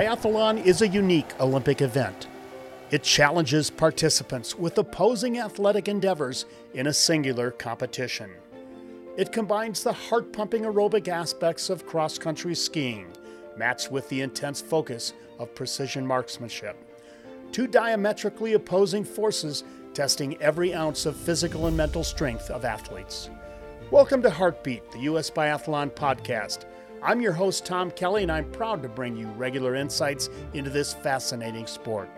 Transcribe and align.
Biathlon 0.00 0.64
is 0.64 0.80
a 0.80 0.88
unique 0.88 1.38
Olympic 1.40 1.82
event. 1.82 2.26
It 2.90 3.02
challenges 3.02 3.68
participants 3.68 4.56
with 4.56 4.78
opposing 4.78 5.38
athletic 5.38 5.88
endeavors 5.88 6.46
in 6.72 6.86
a 6.86 6.92
singular 6.94 7.50
competition. 7.50 8.30
It 9.18 9.30
combines 9.30 9.82
the 9.82 9.92
heart 9.92 10.32
pumping 10.32 10.62
aerobic 10.62 11.08
aspects 11.08 11.68
of 11.68 11.84
cross 11.84 12.16
country 12.16 12.54
skiing, 12.54 13.08
matched 13.58 13.92
with 13.92 14.08
the 14.08 14.22
intense 14.22 14.62
focus 14.62 15.12
of 15.38 15.54
precision 15.54 16.06
marksmanship. 16.06 16.78
Two 17.52 17.66
diametrically 17.66 18.54
opposing 18.54 19.04
forces 19.04 19.64
testing 19.92 20.40
every 20.40 20.72
ounce 20.72 21.04
of 21.04 21.14
physical 21.14 21.66
and 21.66 21.76
mental 21.76 22.04
strength 22.04 22.48
of 22.48 22.64
athletes. 22.64 23.28
Welcome 23.90 24.22
to 24.22 24.30
Heartbeat, 24.30 24.90
the 24.92 25.00
U.S. 25.00 25.30
Biathlon 25.30 25.90
podcast. 25.90 26.64
I'm 27.02 27.22
your 27.22 27.32
host, 27.32 27.64
Tom 27.64 27.90
Kelly, 27.90 28.24
and 28.24 28.30
I'm 28.30 28.50
proud 28.52 28.82
to 28.82 28.88
bring 28.88 29.16
you 29.16 29.26
regular 29.28 29.74
insights 29.74 30.28
into 30.52 30.68
this 30.68 30.92
fascinating 30.92 31.66
sport. 31.66 32.10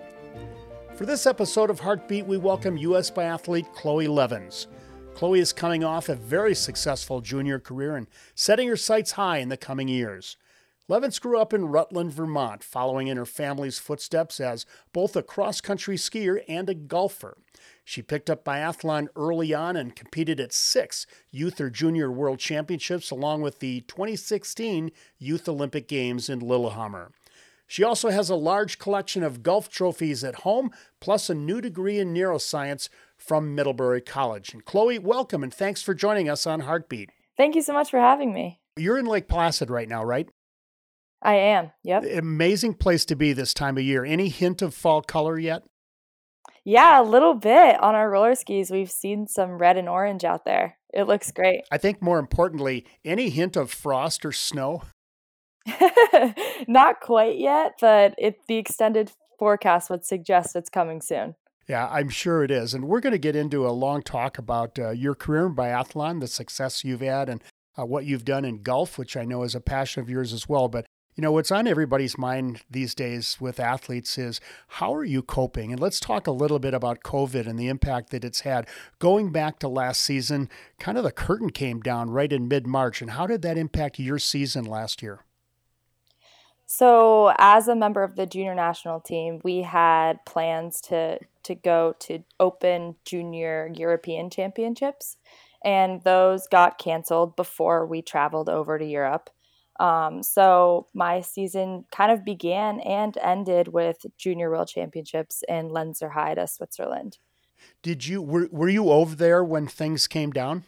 For 0.96 1.06
this 1.06 1.24
episode 1.24 1.70
of 1.70 1.78
Heartbeat, 1.78 2.26
we 2.26 2.36
welcome 2.36 2.76
U.S. 2.76 3.08
biathlete 3.08 3.72
Chloe 3.74 4.08
Levins. 4.08 4.66
Chloe 5.14 5.38
is 5.38 5.52
coming 5.52 5.84
off 5.84 6.08
a 6.08 6.16
very 6.16 6.52
successful 6.56 7.20
junior 7.20 7.60
career 7.60 7.94
and 7.94 8.08
setting 8.34 8.66
her 8.66 8.76
sights 8.76 9.12
high 9.12 9.38
in 9.38 9.50
the 9.50 9.56
coming 9.56 9.86
years. 9.86 10.36
Levins 10.88 11.20
grew 11.20 11.38
up 11.38 11.54
in 11.54 11.66
Rutland, 11.66 12.12
Vermont, 12.12 12.64
following 12.64 13.06
in 13.06 13.16
her 13.16 13.24
family's 13.24 13.78
footsteps 13.78 14.40
as 14.40 14.66
both 14.92 15.14
a 15.14 15.22
cross 15.22 15.60
country 15.60 15.96
skier 15.96 16.42
and 16.48 16.68
a 16.68 16.74
golfer. 16.74 17.38
She 17.84 18.02
picked 18.02 18.30
up 18.30 18.44
biathlon 18.44 19.08
early 19.16 19.52
on 19.52 19.76
and 19.76 19.96
competed 19.96 20.40
at 20.40 20.52
six 20.52 21.06
youth 21.30 21.60
or 21.60 21.70
junior 21.70 22.10
world 22.10 22.38
championships, 22.38 23.10
along 23.10 23.42
with 23.42 23.58
the 23.60 23.82
2016 23.82 24.90
Youth 25.18 25.48
Olympic 25.48 25.88
Games 25.88 26.28
in 26.28 26.40
Lillehammer. 26.40 27.12
She 27.66 27.82
also 27.82 28.10
has 28.10 28.28
a 28.28 28.36
large 28.36 28.78
collection 28.78 29.22
of 29.22 29.42
golf 29.42 29.70
trophies 29.70 30.22
at 30.22 30.40
home, 30.40 30.70
plus 31.00 31.30
a 31.30 31.34
new 31.34 31.60
degree 31.60 31.98
in 31.98 32.12
neuroscience 32.12 32.88
from 33.16 33.54
Middlebury 33.54 34.02
College. 34.02 34.52
And 34.52 34.64
Chloe, 34.64 34.98
welcome 34.98 35.42
and 35.42 35.54
thanks 35.54 35.80
for 35.80 35.94
joining 35.94 36.28
us 36.28 36.46
on 36.46 36.60
Heartbeat. 36.60 37.10
Thank 37.36 37.54
you 37.54 37.62
so 37.62 37.72
much 37.72 37.90
for 37.90 37.98
having 37.98 38.34
me. 38.34 38.60
You're 38.76 38.98
in 38.98 39.06
Lake 39.06 39.26
Placid 39.26 39.70
right 39.70 39.88
now, 39.88 40.04
right? 40.04 40.28
I 41.22 41.34
am. 41.34 41.70
Yep. 41.84 42.04
Amazing 42.18 42.74
place 42.74 43.04
to 43.06 43.16
be 43.16 43.32
this 43.32 43.54
time 43.54 43.78
of 43.78 43.84
year. 43.84 44.04
Any 44.04 44.28
hint 44.28 44.60
of 44.60 44.74
fall 44.74 45.02
color 45.02 45.38
yet? 45.38 45.62
Yeah, 46.64 47.00
a 47.00 47.02
little 47.02 47.34
bit. 47.34 47.80
On 47.82 47.94
our 47.94 48.08
roller 48.08 48.34
skis, 48.34 48.70
we've 48.70 48.90
seen 48.90 49.26
some 49.26 49.58
red 49.58 49.76
and 49.76 49.88
orange 49.88 50.24
out 50.24 50.44
there. 50.44 50.78
It 50.92 51.04
looks 51.04 51.30
great. 51.32 51.62
I 51.72 51.78
think 51.78 52.00
more 52.00 52.18
importantly, 52.18 52.86
any 53.04 53.30
hint 53.30 53.56
of 53.56 53.70
frost 53.70 54.24
or 54.24 54.32
snow? 54.32 54.82
Not 56.68 57.00
quite 57.00 57.38
yet, 57.38 57.74
but 57.80 58.14
it, 58.18 58.46
the 58.46 58.56
extended 58.56 59.10
forecast 59.38 59.90
would 59.90 60.04
suggest 60.04 60.54
it's 60.54 60.70
coming 60.70 61.00
soon. 61.00 61.34
Yeah, 61.68 61.88
I'm 61.88 62.08
sure 62.08 62.44
it 62.44 62.50
is. 62.50 62.74
And 62.74 62.86
we're 62.86 63.00
going 63.00 63.12
to 63.12 63.18
get 63.18 63.36
into 63.36 63.66
a 63.66 63.70
long 63.70 64.02
talk 64.02 64.38
about 64.38 64.78
uh, 64.78 64.90
your 64.90 65.14
career 65.14 65.46
in 65.46 65.54
biathlon, 65.54 66.20
the 66.20 66.26
success 66.26 66.84
you've 66.84 67.00
had, 67.00 67.28
and 67.28 67.42
uh, 67.78 67.86
what 67.86 68.04
you've 68.04 68.24
done 68.24 68.44
in 68.44 68.62
golf, 68.62 68.98
which 68.98 69.16
I 69.16 69.24
know 69.24 69.42
is 69.42 69.54
a 69.54 69.60
passion 69.60 70.02
of 70.02 70.10
yours 70.10 70.32
as 70.32 70.48
well. 70.48 70.68
But 70.68 70.86
you 71.14 71.20
know, 71.20 71.32
what's 71.32 71.52
on 71.52 71.66
everybody's 71.66 72.16
mind 72.16 72.62
these 72.70 72.94
days 72.94 73.36
with 73.38 73.60
athletes 73.60 74.16
is 74.16 74.40
how 74.68 74.94
are 74.94 75.04
you 75.04 75.22
coping? 75.22 75.70
And 75.70 75.80
let's 75.80 76.00
talk 76.00 76.26
a 76.26 76.32
little 76.32 76.58
bit 76.58 76.72
about 76.72 77.02
COVID 77.02 77.46
and 77.46 77.58
the 77.58 77.68
impact 77.68 78.10
that 78.10 78.24
it's 78.24 78.40
had. 78.40 78.66
Going 78.98 79.30
back 79.30 79.58
to 79.58 79.68
last 79.68 80.00
season, 80.00 80.48
kind 80.78 80.96
of 80.96 81.04
the 81.04 81.12
curtain 81.12 81.50
came 81.50 81.80
down 81.80 82.10
right 82.10 82.32
in 82.32 82.48
mid 82.48 82.66
March. 82.66 83.02
And 83.02 83.10
how 83.10 83.26
did 83.26 83.42
that 83.42 83.58
impact 83.58 83.98
your 83.98 84.18
season 84.18 84.64
last 84.64 85.02
year? 85.02 85.20
So, 86.64 87.34
as 87.36 87.68
a 87.68 87.76
member 87.76 88.02
of 88.02 88.16
the 88.16 88.24
junior 88.24 88.54
national 88.54 89.00
team, 89.00 89.40
we 89.44 89.60
had 89.60 90.24
plans 90.24 90.80
to 90.82 91.18
to 91.42 91.54
go 91.54 91.94
to 91.98 92.20
open 92.40 92.94
junior 93.04 93.70
European 93.74 94.30
championships, 94.30 95.18
and 95.62 96.02
those 96.02 96.46
got 96.46 96.78
canceled 96.78 97.36
before 97.36 97.84
we 97.84 98.00
traveled 98.00 98.48
over 98.48 98.78
to 98.78 98.86
Europe. 98.86 99.28
Um, 99.82 100.22
so 100.22 100.86
my 100.94 101.22
season 101.22 101.86
kind 101.90 102.12
of 102.12 102.24
began 102.24 102.78
and 102.80 103.18
ended 103.20 103.68
with 103.68 104.06
Junior 104.16 104.48
World 104.48 104.68
Championships 104.68 105.42
in 105.48 105.70
Lenzerheide, 105.70 106.48
Switzerland. 106.48 107.18
Did 107.82 108.06
you 108.06 108.22
were 108.22 108.48
were 108.52 108.68
you 108.68 108.90
over 108.90 109.16
there 109.16 109.42
when 109.42 109.66
things 109.66 110.06
came 110.06 110.30
down? 110.30 110.62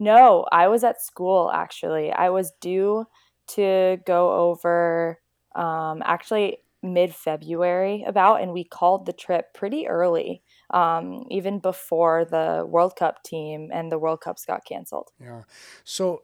No, 0.00 0.46
I 0.50 0.66
was 0.66 0.82
at 0.82 1.00
school 1.00 1.50
actually. 1.54 2.10
I 2.10 2.30
was 2.30 2.52
due 2.60 3.06
to 3.48 3.98
go 4.04 4.32
over 4.32 5.20
um, 5.54 6.02
actually 6.04 6.58
mid 6.82 7.14
February 7.14 8.04
about, 8.04 8.42
and 8.42 8.52
we 8.52 8.64
called 8.64 9.06
the 9.06 9.12
trip 9.12 9.54
pretty 9.54 9.86
early, 9.86 10.42
um, 10.70 11.24
even 11.30 11.60
before 11.60 12.24
the 12.24 12.64
World 12.68 12.96
Cup 12.96 13.22
team 13.22 13.70
and 13.72 13.92
the 13.92 13.98
World 13.98 14.20
Cups 14.22 14.44
got 14.44 14.64
canceled. 14.64 15.10
Yeah. 15.20 15.42
So 15.84 16.22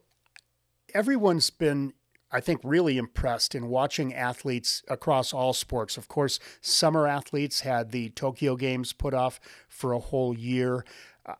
everyone's 0.92 1.50
been 1.50 1.92
I 2.32 2.40
think, 2.40 2.60
really 2.64 2.96
impressed 2.96 3.54
in 3.54 3.68
watching 3.68 4.14
athletes 4.14 4.82
across 4.88 5.34
all 5.34 5.52
sports. 5.52 5.96
Of 5.96 6.08
course, 6.08 6.40
summer 6.60 7.06
athletes 7.06 7.60
had 7.60 7.90
the 7.90 8.08
Tokyo 8.10 8.56
Games 8.56 8.92
put 8.92 9.12
off 9.12 9.38
for 9.68 9.92
a 9.92 9.98
whole 9.98 10.36
year. 10.36 10.84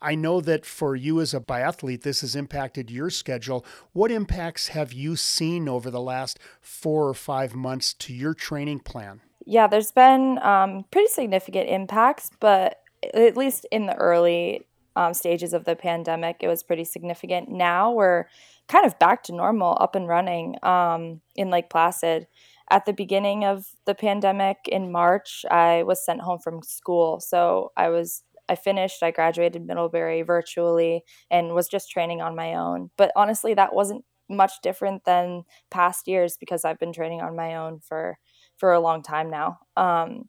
I 0.01 0.15
know 0.15 0.41
that 0.43 0.65
for 0.65 0.95
you 0.95 1.21
as 1.21 1.35
a 1.35 1.41
biathlete, 1.41 2.03
this 2.03 2.21
has 2.21 2.37
impacted 2.37 2.91
your 2.91 3.11
schedule. 3.11 3.65
What 3.93 4.13
impacts 4.13 4.69
have 4.69 4.93
you 4.93 5.17
seen 5.17 5.69
over 5.69 5.91
the 5.91 6.01
last 6.01 6.39
four 6.61 7.09
or 7.09 7.15
five 7.15 7.55
months 7.55 7.93
to 7.95 8.13
your 8.13 8.35
training 8.35 8.81
plan? 8.81 9.23
Yeah, 9.45 9.67
there's 9.67 9.91
been 9.91 10.39
um, 10.39 10.85
pretty 10.93 11.09
significant 11.09 11.69
impacts, 11.69 12.31
but 12.39 12.81
at 13.13 13.37
least 13.37 13.67
in 13.73 13.87
the 13.87 13.97
early 13.97 14.67
um, 14.95 15.15
stages 15.15 15.53
of 15.53 15.65
the 15.65 15.75
pandemic, 15.75 16.37
it 16.41 16.49
was 16.49 16.63
pretty 16.63 16.85
significant. 16.85 17.49
Now 17.49 17.91
we're 17.91 18.27
kind 18.73 18.87
of 18.87 18.99
back 18.99 19.23
to 19.25 19.35
normal, 19.35 19.77
up 19.81 19.95
and 19.95 20.09
running 20.09 20.57
um, 20.63 21.21
in 21.37 21.51
Lake 21.51 21.69
Placid. 21.71 22.27
At 22.71 22.87
the 22.87 22.95
beginning 22.95 23.45
of 23.45 23.67
the 23.85 23.95
pandemic 23.95 24.57
in 24.67 24.91
March, 24.91 25.45
I 25.51 25.83
was 25.83 26.05
sent 26.05 26.23
home 26.23 26.39
from 26.39 26.63
school. 26.63 27.21
So 27.21 27.73
I 27.77 27.91
was 27.91 28.25
I 28.49 28.57
finished, 28.57 29.03
I 29.03 29.11
graduated 29.13 29.65
Middlebury 29.67 30.23
virtually 30.23 31.05
and 31.31 31.55
was 31.55 31.69
just 31.69 31.91
training 31.91 32.21
on 32.21 32.35
my 32.35 32.55
own. 32.55 32.91
But 32.97 33.13
honestly, 33.15 33.55
that 33.55 33.75
wasn't 33.75 34.05
much 34.29 34.53
different 34.63 35.05
than 35.05 35.45
past 35.71 36.09
years 36.09 36.37
because 36.39 36.65
I've 36.65 36.79
been 36.79 36.93
training 36.93 37.21
on 37.21 37.37
my 37.37 37.57
own 37.57 37.81
for 37.81 38.19
for 38.57 38.73
a 38.73 38.81
long 38.81 39.03
time 39.03 39.31
now. 39.31 39.59
Um, 39.77 40.29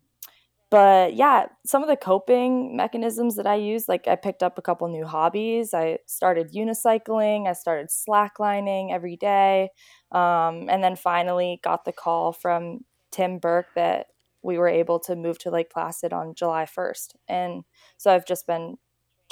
but 0.74 1.14
yeah, 1.16 1.46
some 1.68 1.84
of 1.84 1.88
the 1.88 1.96
coping 1.96 2.76
mechanisms 2.76 3.36
that 3.36 3.46
I 3.46 3.54
use, 3.54 3.88
like 3.88 4.08
I 4.08 4.16
picked 4.16 4.42
up 4.42 4.58
a 4.58 4.62
couple 4.64 4.88
new 4.88 5.06
hobbies. 5.06 5.72
I 5.72 6.00
started 6.08 6.52
unicycling, 6.52 7.48
I 7.48 7.54
started 7.54 7.90
slacklining 7.90 8.92
every 8.92 9.16
day. 9.16 9.70
Um, 10.12 10.68
and 10.72 10.84
then 10.84 10.96
finally 10.96 11.60
got 11.64 11.86
the 11.86 11.92
call 11.92 12.34
from 12.34 12.80
Tim 13.12 13.38
Burke 13.38 13.68
that 13.76 14.08
we 14.42 14.58
were 14.58 14.68
able 14.68 15.00
to 15.02 15.16
move 15.16 15.38
to 15.40 15.52
Lake 15.52 15.70
Placid 15.70 16.12
on 16.12 16.34
July 16.34 16.66
1st. 16.66 17.18
And 17.28 17.66
so 17.98 18.12
I've 18.12 18.26
just 18.26 18.48
been 18.48 18.78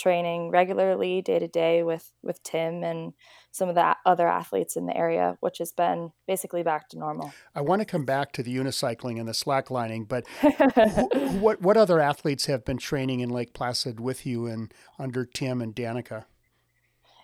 training 0.02 0.50
regularly 0.50 1.22
day 1.22 1.40
to 1.40 1.48
day 1.48 1.84
with 1.84 2.12
with 2.22 2.42
Tim 2.44 2.84
and 2.84 3.14
some 3.52 3.70
of 3.70 3.76
the 3.76 3.96
other 4.06 4.28
athletes 4.28 4.76
in 4.76 4.86
the 4.86 4.96
area, 4.96 5.38
which 5.42 5.58
has 5.58 5.72
been 5.72 6.12
basically 6.26 6.64
back 6.64 6.90
to 6.90 6.98
normal. 6.98 7.34
I 7.54 7.62
want 7.62 7.82
to 7.82 7.86
come 7.86 8.06
back 8.06 8.32
to 8.34 8.44
the 8.44 8.56
unicycling 8.56 9.20
and 9.20 9.28
the 9.28 9.34
slacklining, 9.34 10.08
but 10.08 10.26
what 11.40 11.62
what 11.62 11.78
other 11.78 12.00
athletes 12.00 12.46
have 12.46 12.66
been 12.66 12.78
training 12.78 13.20
in 13.20 13.30
Lake 13.30 13.54
Placid 13.54 14.00
with 14.00 14.26
you 14.26 14.48
and 14.48 14.74
under 14.98 15.26
Tim 15.26 15.62
and 15.62 15.76
Danica? 15.76 16.26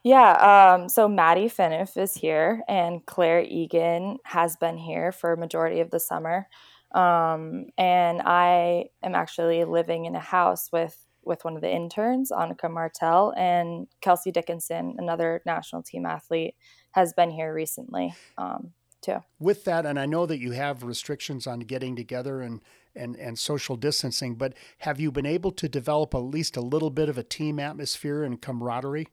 Yeah, 0.04 0.78
um, 0.78 0.88
so 0.88 1.07
Maddie 1.07 1.50
Phaneuf 1.50 1.98
is 1.98 2.13
here, 2.13 2.62
and 2.69 3.06
Claire 3.06 3.42
Egan 3.42 4.19
has 4.25 4.56
been 4.56 4.78
here 4.78 5.12
for 5.12 5.34
a 5.34 5.38
majority 5.38 5.81
of 5.81 5.92
the 5.92 6.00
summer. 6.00 6.48
Um, 6.94 7.66
and 7.78 8.22
I 8.24 8.86
am 9.04 9.16
actually 9.16 9.66
living 9.66 10.06
in 10.06 10.16
a 10.16 10.22
house 10.22 10.69
with 10.72 11.06
with 11.28 11.44
one 11.44 11.56
of 11.56 11.62
the 11.62 11.72
interns, 11.72 12.32
Annika 12.32 12.72
Martel, 12.72 13.34
and 13.38 13.88
Kelsey 14.02 14.32
Dickinson, 14.32 14.96
another 14.98 15.42
national 15.46 15.84
team 15.84 16.06
athlete, 16.06 16.56
has 16.92 17.14
been 17.14 17.30
here 17.30 17.54
recently 17.54 18.16
um, 18.38 18.72
too. 19.02 19.18
With 19.40 19.66
that, 19.66 19.86
and 19.86 20.00
I 20.00 20.06
know 20.06 20.26
that 20.26 20.40
you 20.40 20.52
have 20.52 20.84
restrictions 20.84 21.46
on 21.46 21.60
getting 21.60 21.96
together 21.96 22.42
and, 22.42 22.62
and, 22.96 23.16
and 23.18 23.38
social 23.38 23.76
distancing, 23.76 24.36
but 24.36 24.54
have 24.80 25.00
you 25.00 25.12
been 25.12 25.26
able 25.26 25.52
to 25.52 25.70
develop 25.70 26.16
at 26.16 26.20
least 26.20 26.58
a 26.58 26.62
little 26.62 26.90
bit 26.90 27.10
of 27.10 27.18
a 27.18 27.24
team 27.24 27.60
atmosphere 27.60 28.24
and 28.24 28.42
camaraderie? 28.42 29.08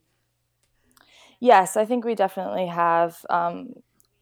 Yes, 1.41 1.77
I 1.77 1.85
think 1.85 2.05
we 2.05 2.15
definitely 2.15 2.67
have. 2.69 3.19
Um, 3.29 3.75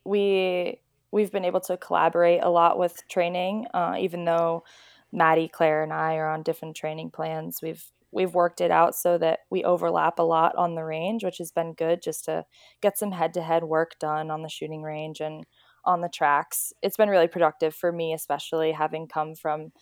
we 0.05 0.81
we've 1.12 1.31
been 1.31 1.44
able 1.44 1.61
to 1.61 1.77
collaborate 1.77 2.43
a 2.43 2.49
lot 2.49 2.79
with 2.79 3.06
training, 3.09 3.67
uh, 3.75 3.97
even 4.00 4.25
though 4.25 4.65
Maddie, 5.12 5.49
Claire, 5.49 5.82
and 5.82 5.93
I 5.93 6.17
are 6.17 6.29
on 6.29 6.43
different 6.43 6.76
training 6.76 7.11
plans. 7.11 7.61
We've 7.62 7.85
we've 8.12 8.35
worked 8.35 8.61
it 8.61 8.70
out 8.70 8.94
so 8.94 9.17
that 9.19 9.41
we 9.50 9.64
overlap 9.64 10.19
a 10.19 10.23
lot 10.23 10.55
on 10.56 10.75
the 10.75 10.85
range, 10.85 11.25
which 11.25 11.38
has 11.38 11.50
been 11.50 11.73
good 11.73 12.03
just 12.03 12.25
to 12.26 12.44
get 12.82 12.99
some 12.99 13.12
head 13.12 13.32
to 13.35 13.43
head 13.43 13.64
work 13.64 13.99
done 13.99 14.31
on 14.31 14.43
the 14.43 14.49
shooting 14.50 14.82
range 14.82 15.20
and 15.20 15.44
on 15.85 16.00
the 16.03 16.09
tracks. 16.09 16.73
It's 16.82 16.97
been 16.97 17.09
really 17.09 17.26
productive 17.29 17.75
for 17.75 17.91
me, 17.91 18.12
especially 18.12 18.73
having 18.73 19.09
come 19.09 19.35
from 19.35 19.73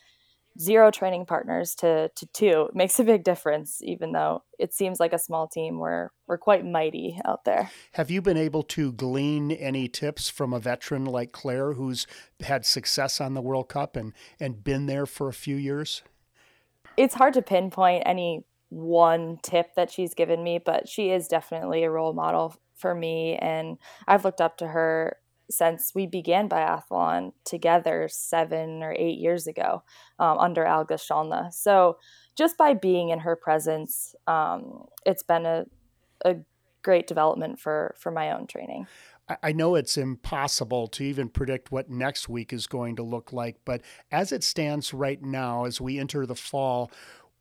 zero 0.61 0.91
training 0.91 1.27
partners 1.27 1.75
to, 1.77 2.11
to 2.15 2.27
two. 2.27 2.67
It 2.69 2.75
makes 2.75 2.99
a 3.01 3.05
big 3.05 3.25
difference, 3.25 3.81
even 3.83 4.13
though 4.13 4.43
it 4.59 4.75
seems 4.75 5.01
like 5.01 5.13
a 5.13 5.19
small 5.19 5.49
team. 5.49 5.79
We're, 5.79 6.11
we're 6.27 6.39
quite 6.39 6.67
mighty 6.67 7.19
out 7.25 7.45
there. 7.45 7.71
Have 7.93 8.11
you 8.11 8.21
been 8.21 8.37
able 8.37 8.63
to 8.65 8.93
glean 8.93 9.51
any 9.53 9.89
tips 9.89 10.29
from 10.29 10.53
a 10.53 10.61
veteran 10.61 11.05
like 11.05 11.33
Claire 11.33 11.73
who's 11.73 12.07
had 12.41 12.67
success 12.67 13.21
on 13.21 13.35
the 13.35 13.41
World 13.41 13.69
Cup 13.69 13.97
and, 13.97 14.13
and 14.39 14.63
been 14.63 14.87
there 14.87 15.07
for 15.07 15.29
a 15.29 15.33
few 15.33 15.57
years? 15.57 16.03
It's 16.97 17.15
hard 17.15 17.35
to 17.35 17.43
pinpoint 17.43 18.03
any 18.05 18.45
one 18.69 19.39
tip 19.43 19.75
that 19.77 19.91
she's 19.91 20.15
given 20.15 20.45
me, 20.45 20.59
but 20.59 20.89
she 20.89 21.11
is 21.11 21.27
definitely 21.27 21.85
a 21.85 21.91
role 21.91 22.13
model 22.13 22.55
for 22.75 22.95
me. 22.95 23.37
And 23.37 23.79
I've 24.07 24.25
looked 24.25 24.41
up 24.41 24.59
to 24.59 24.67
her 24.67 25.17
since 25.51 25.93
we 25.95 26.07
began 26.07 26.49
biathlon 26.49 27.33
together 27.45 28.09
seven 28.11 28.83
or 28.83 28.93
eight 28.93 29.19
years 29.19 29.47
ago 29.47 29.83
um, 30.19 30.39
under 30.39 30.65
Algis 30.65 31.07
Shalna. 31.07 31.53
So 31.53 31.99
just 32.37 32.57
by 32.57 32.75
being 32.75 33.11
in 33.11 33.21
her 33.21 33.37
presence, 33.37 34.15
um, 34.27 34.85
it's 35.05 35.23
been 35.23 35.47
a, 35.47 35.65
a 36.25 36.37
great 36.83 37.07
development 37.07 37.61
for, 37.61 37.95
for 37.99 38.11
my 38.11 38.33
own 38.33 38.47
training. 38.47 38.87
I 39.43 39.53
know 39.53 39.77
it's 39.77 39.97
impossible 39.97 40.89
to 40.89 41.05
even 41.05 41.29
predict 41.29 41.71
what 41.71 41.89
next 41.89 42.29
week 42.29 42.53
is 42.53 42.67
going 42.67 42.97
to 42.97 43.03
look 43.03 43.33
like, 43.33 43.59
but 43.65 43.83
as 44.11 44.33
it 44.33 44.43
stands 44.43 44.93
right 44.93 45.23
now, 45.23 45.67
as 45.67 45.81
we 45.81 46.01
enter 46.01 46.27
the 46.27 46.35
fall, 46.35 46.91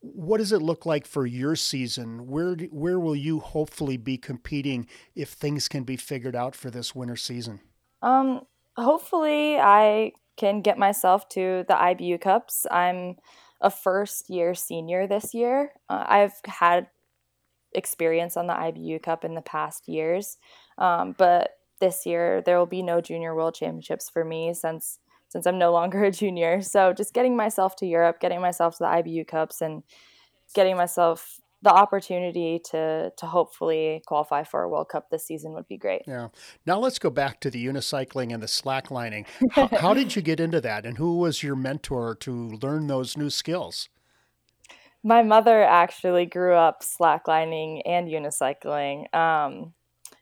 what 0.02 0.38
does 0.38 0.52
it 0.52 0.62
look 0.62 0.86
like 0.86 1.06
for 1.06 1.26
your 1.26 1.56
season? 1.56 2.28
Where 2.28 2.56
where 2.56 3.00
will 3.00 3.16
you 3.16 3.40
hopefully 3.40 3.98
be 3.98 4.18
competing 4.18 4.88
if 5.16 5.30
things 5.30 5.68
can 5.68 5.84
be 5.84 5.98
figured 5.98 6.36
out 6.36 6.56
for 6.56 6.70
this 6.70 6.96
winter 6.96 7.18
season? 7.18 7.60
Um, 8.02 8.42
hopefully, 8.78 9.60
I 9.60 10.14
can 10.38 10.62
get 10.62 10.78
myself 10.78 11.28
to 11.30 11.66
the 11.68 11.74
IBU 11.74 12.22
Cups. 12.22 12.66
I'm 12.72 13.16
a 13.62 13.70
first 13.70 14.30
year 14.30 14.56
senior 14.56 15.06
this 15.08 15.34
year. 15.34 15.74
Uh, 15.90 16.06
I've 16.08 16.40
had 16.46 16.88
experience 17.74 18.38
on 18.38 18.48
the 18.48 18.54
IBU 18.54 19.04
Cup 19.04 19.26
in 19.26 19.36
the 19.36 19.42
past 19.42 19.88
years, 19.88 20.38
um, 20.78 21.14
but 21.18 21.52
this 21.80 22.06
year 22.06 22.42
there 22.46 22.58
will 22.58 22.66
be 22.66 22.82
no 22.82 23.02
Junior 23.02 23.36
World 23.36 23.56
Championships 23.56 24.10
for 24.10 24.24
me 24.24 24.54
since 24.54 25.00
since 25.30 25.46
I'm 25.46 25.60
no 25.60 25.72
longer 25.72 26.04
a 26.06 26.12
junior. 26.12 26.62
So 26.62 26.94
just 26.94 27.14
getting 27.14 27.36
myself 27.36 27.76
to 27.78 27.86
Europe, 27.86 28.20
getting 28.20 28.42
myself 28.42 28.78
to 28.78 28.84
the 28.84 28.86
IBU 28.90 29.28
Cups, 29.28 29.62
and 29.62 29.84
getting 30.56 30.76
myself 30.76 31.40
the 31.62 31.72
opportunity 31.72 32.60
to 32.72 33.12
to 33.18 33.26
hopefully 33.26 34.02
qualify 34.06 34.44
for 34.44 34.64
a 34.64 34.70
World 34.70 34.90
Cup 34.90 35.10
this 35.10 35.26
season 35.26 35.54
would 35.54 35.68
be 35.68 35.78
great. 35.78 36.04
Yeah. 36.08 36.30
Now 36.66 36.80
let's 36.80 37.00
go 37.00 37.10
back 37.10 37.40
to 37.42 37.50
the 37.50 37.66
unicycling 37.66 38.34
and 38.34 38.42
the 38.42 38.48
slacklining. 38.48 39.26
How, 39.52 39.68
how 39.68 39.94
did 39.94 40.16
you 40.16 40.22
get 40.22 40.40
into 40.40 40.62
that, 40.62 40.86
and 40.86 40.98
who 40.98 41.18
was 41.18 41.44
your 41.44 41.56
mentor 41.56 42.16
to 42.16 42.50
learn 42.62 42.88
those 42.88 43.18
new 43.18 43.30
skills? 43.30 43.90
My 45.04 45.24
mother 45.24 45.64
actually 45.64 46.26
grew 46.26 46.54
up 46.54 46.82
slacklining 46.82 47.82
and 47.86 48.10
unicycling. 48.10 49.14
Um, 49.16 49.74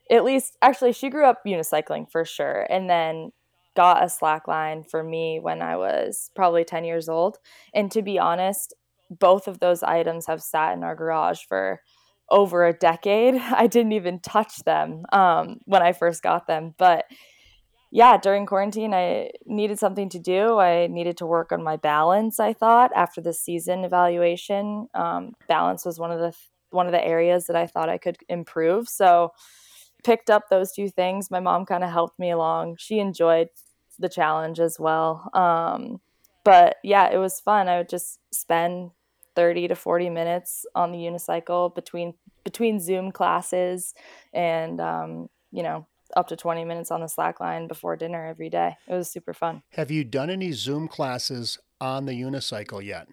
at 0.10 0.24
least, 0.24 0.56
actually, 0.62 0.94
she 0.94 1.10
grew 1.10 1.26
up 1.26 1.44
unicycling 1.46 2.12
for 2.12 2.26
sure, 2.26 2.66
and 2.70 2.90
then 2.90 3.32
got 3.78 4.02
a 4.02 4.08
slackline 4.08 4.90
for 4.90 5.04
me 5.04 5.40
when 5.40 5.62
I 5.62 5.78
was 5.78 6.32
probably 6.36 6.64
10 6.64 6.84
years 6.84 7.08
old. 7.08 7.38
And 7.76 7.92
to 7.92 8.02
be 8.02 8.18
honest, 8.18 8.74
both 9.10 9.48
of 9.48 9.60
those 9.60 9.84
items 9.84 10.28
have 10.28 10.42
sat 10.42 10.74
in 10.76 10.84
our 10.84 10.96
garage 10.96 11.42
for 11.48 11.82
over 12.30 12.66
a 12.66 12.74
decade. 12.74 13.36
I 13.52 13.68
didn't 13.68 13.94
even 13.94 14.20
touch 14.20 14.60
them 14.60 15.06
um, 15.12 15.60
when 15.66 15.82
I 15.82 15.94
first 15.94 16.24
got 16.24 16.48
them. 16.48 16.74
But 16.78 17.06
yeah, 17.92 18.18
during 18.18 18.46
quarantine, 18.46 18.94
I 18.94 19.32
needed 19.46 19.80
something 19.80 20.10
to 20.10 20.20
do. 20.20 20.60
I 20.60 20.88
needed 20.88 21.18
to 21.18 21.26
work 21.26 21.52
on 21.52 21.64
my 21.64 21.78
balance. 21.78 22.40
I 22.40 22.54
thought 22.54 22.92
after 22.96 23.22
the 23.22 23.34
season 23.34 23.86
evaluation, 23.86 24.88
um, 24.94 25.34
balance 25.48 25.86
was 25.86 26.00
one 26.00 26.12
of 26.12 26.20
the 26.20 26.34
one 26.70 26.86
of 26.86 26.92
the 26.92 27.06
areas 27.06 27.46
that 27.46 27.56
I 27.56 27.66
thought 27.66 27.88
I 27.88 27.98
could 27.98 28.18
improve. 28.28 28.90
So 28.90 29.32
picked 30.04 30.30
up 30.30 30.44
those 30.50 30.74
two 30.74 30.90
things. 30.90 31.32
My 31.32 31.40
mom 31.40 31.66
kind 31.66 31.84
of 31.84 31.90
helped 31.90 32.20
me 32.20 32.30
along. 32.30 32.76
She 32.78 33.00
enjoyed 33.00 33.48
the 33.98 34.10
challenge 34.10 34.60
as 34.60 34.78
well. 34.80 35.30
Um, 35.34 36.00
but 36.44 36.76
yeah, 36.84 37.10
it 37.10 37.18
was 37.18 37.40
fun. 37.40 37.68
I 37.68 37.78
would 37.78 37.90
just 37.90 38.20
spend 38.34 38.92
30 39.38 39.68
to 39.68 39.76
40 39.76 40.10
minutes 40.10 40.66
on 40.74 40.92
the 40.92 40.98
unicycle 40.98 41.74
between 41.76 42.16
between 42.44 42.80
Zoom 42.80 43.12
classes 43.12 43.94
and 44.34 44.82
um, 44.82 45.30
you 45.52 45.62
know 45.62 45.86
up 46.16 46.28
to 46.30 46.36
20 46.36 46.66
minutes 46.66 46.90
on 46.90 47.02
the 47.02 47.08
slack 47.08 47.40
line 47.40 47.68
before 47.68 47.96
dinner 47.96 48.26
every 48.26 48.50
day. 48.50 48.76
It 48.88 48.96
was 48.96 49.12
super 49.12 49.36
fun. 49.36 49.62
Have 49.74 49.92
you 49.92 50.04
done 50.04 50.32
any 50.32 50.54
Zoom 50.54 50.88
classes 50.88 51.60
on 51.80 52.06
the 52.08 52.14
unicycle 52.14 52.84
yet? 52.84 53.08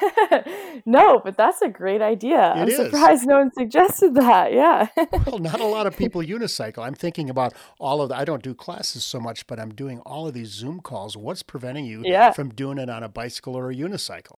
no, 0.86 1.20
but 1.24 1.36
that's 1.36 1.60
a 1.60 1.68
great 1.68 2.02
idea. 2.02 2.52
It 2.54 2.58
I'm 2.60 2.68
is. 2.68 2.76
surprised 2.76 3.26
no 3.26 3.38
one 3.38 3.50
suggested 3.52 4.14
that. 4.14 4.52
Yeah. 4.52 4.86
well, 5.26 5.38
not 5.38 5.58
a 5.58 5.66
lot 5.66 5.88
of 5.88 5.96
people 5.96 6.22
unicycle. 6.22 6.86
I'm 6.86 6.94
thinking 6.94 7.28
about 7.28 7.52
all 7.80 8.00
of 8.00 8.10
the, 8.10 8.16
I 8.16 8.24
don't 8.24 8.44
do 8.44 8.54
classes 8.54 9.04
so 9.04 9.18
much, 9.18 9.48
but 9.48 9.58
I'm 9.58 9.74
doing 9.74 9.98
all 10.00 10.28
of 10.28 10.34
these 10.34 10.50
Zoom 10.50 10.80
calls. 10.80 11.16
What's 11.16 11.42
preventing 11.42 11.86
you 11.86 12.02
yeah. 12.04 12.30
from 12.30 12.50
doing 12.50 12.78
it 12.78 12.88
on 12.88 13.02
a 13.02 13.08
bicycle 13.08 13.56
or 13.56 13.70
a 13.70 13.74
unicycle? 13.74 14.36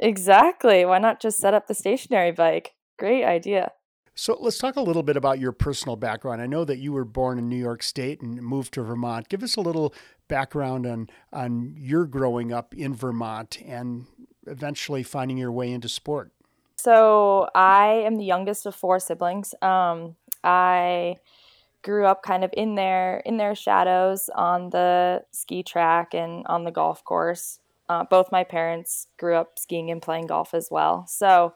Exactly. 0.00 0.84
Why 0.84 0.98
not 0.98 1.20
just 1.20 1.38
set 1.38 1.54
up 1.54 1.66
the 1.66 1.74
stationary 1.74 2.32
bike? 2.32 2.74
Great 2.98 3.24
idea. 3.24 3.72
So 4.14 4.36
let's 4.40 4.58
talk 4.58 4.76
a 4.76 4.82
little 4.82 5.02
bit 5.02 5.16
about 5.16 5.38
your 5.38 5.52
personal 5.52 5.96
background. 5.96 6.42
I 6.42 6.46
know 6.46 6.64
that 6.64 6.78
you 6.78 6.92
were 6.92 7.04
born 7.04 7.38
in 7.38 7.48
New 7.48 7.56
York 7.56 7.82
State 7.82 8.20
and 8.20 8.42
moved 8.42 8.74
to 8.74 8.82
Vermont. 8.82 9.28
Give 9.28 9.42
us 9.42 9.56
a 9.56 9.60
little 9.60 9.94
background 10.28 10.86
on 10.86 11.08
on 11.32 11.74
your 11.76 12.06
growing 12.06 12.52
up 12.52 12.74
in 12.74 12.94
Vermont 12.94 13.58
and 13.64 14.06
eventually 14.46 15.02
finding 15.02 15.38
your 15.38 15.52
way 15.52 15.70
into 15.70 15.88
sport. 15.88 16.32
So 16.76 17.48
I 17.54 18.02
am 18.06 18.16
the 18.16 18.24
youngest 18.24 18.66
of 18.66 18.74
four 18.74 19.00
siblings. 19.00 19.54
Um, 19.62 20.16
I 20.42 21.16
grew 21.82 22.06
up 22.06 22.22
kind 22.22 22.44
of 22.44 22.50
in 22.54 22.74
their 22.74 23.18
in 23.24 23.36
their 23.36 23.54
shadows 23.54 24.28
on 24.34 24.70
the 24.70 25.22
ski 25.30 25.62
track 25.62 26.14
and 26.14 26.46
on 26.46 26.64
the 26.64 26.70
golf 26.70 27.04
course. 27.04 27.58
Uh, 27.90 28.04
both 28.04 28.30
my 28.30 28.44
parents 28.44 29.08
grew 29.18 29.34
up 29.34 29.58
skiing 29.58 29.90
and 29.90 30.00
playing 30.00 30.28
golf 30.28 30.54
as 30.54 30.68
well. 30.70 31.04
So 31.08 31.54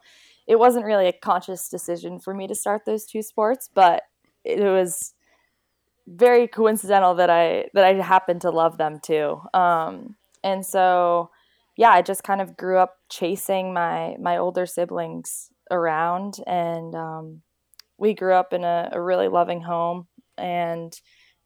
it 0.49 0.59
wasn't 0.59 0.85
really 0.85 1.07
a 1.07 1.13
conscious 1.13 1.69
decision 1.69 2.19
for 2.19 2.35
me 2.35 2.49
to 2.49 2.57
start 2.57 2.83
those 2.85 3.05
two 3.05 3.23
sports, 3.23 3.71
but 3.73 4.03
it 4.45 4.59
was 4.59 5.15
very 6.09 6.49
coincidental 6.49 7.15
that 7.15 7.31
I 7.31 7.69
that 7.75 7.85
I 7.85 7.93
happened 8.03 8.41
to 8.41 8.51
love 8.51 8.79
them 8.79 8.99
too. 9.01 9.41
Um, 9.55 10.17
and 10.43 10.67
so, 10.67 11.31
yeah, 11.77 11.91
I 11.91 12.03
just 12.03 12.25
kind 12.25 12.41
of 12.41 12.57
grew 12.57 12.79
up 12.79 12.97
chasing 13.09 13.73
my 13.73 14.17
my 14.19 14.37
older 14.37 14.67
siblings 14.67 15.51
around, 15.71 16.39
and 16.49 16.97
um, 16.97 17.43
we 17.97 18.13
grew 18.13 18.35
up 18.35 18.53
in 18.53 18.65
a, 18.65 18.91
a 18.91 19.01
really 19.01 19.29
loving 19.29 19.61
home, 19.61 20.09
and 20.37 20.93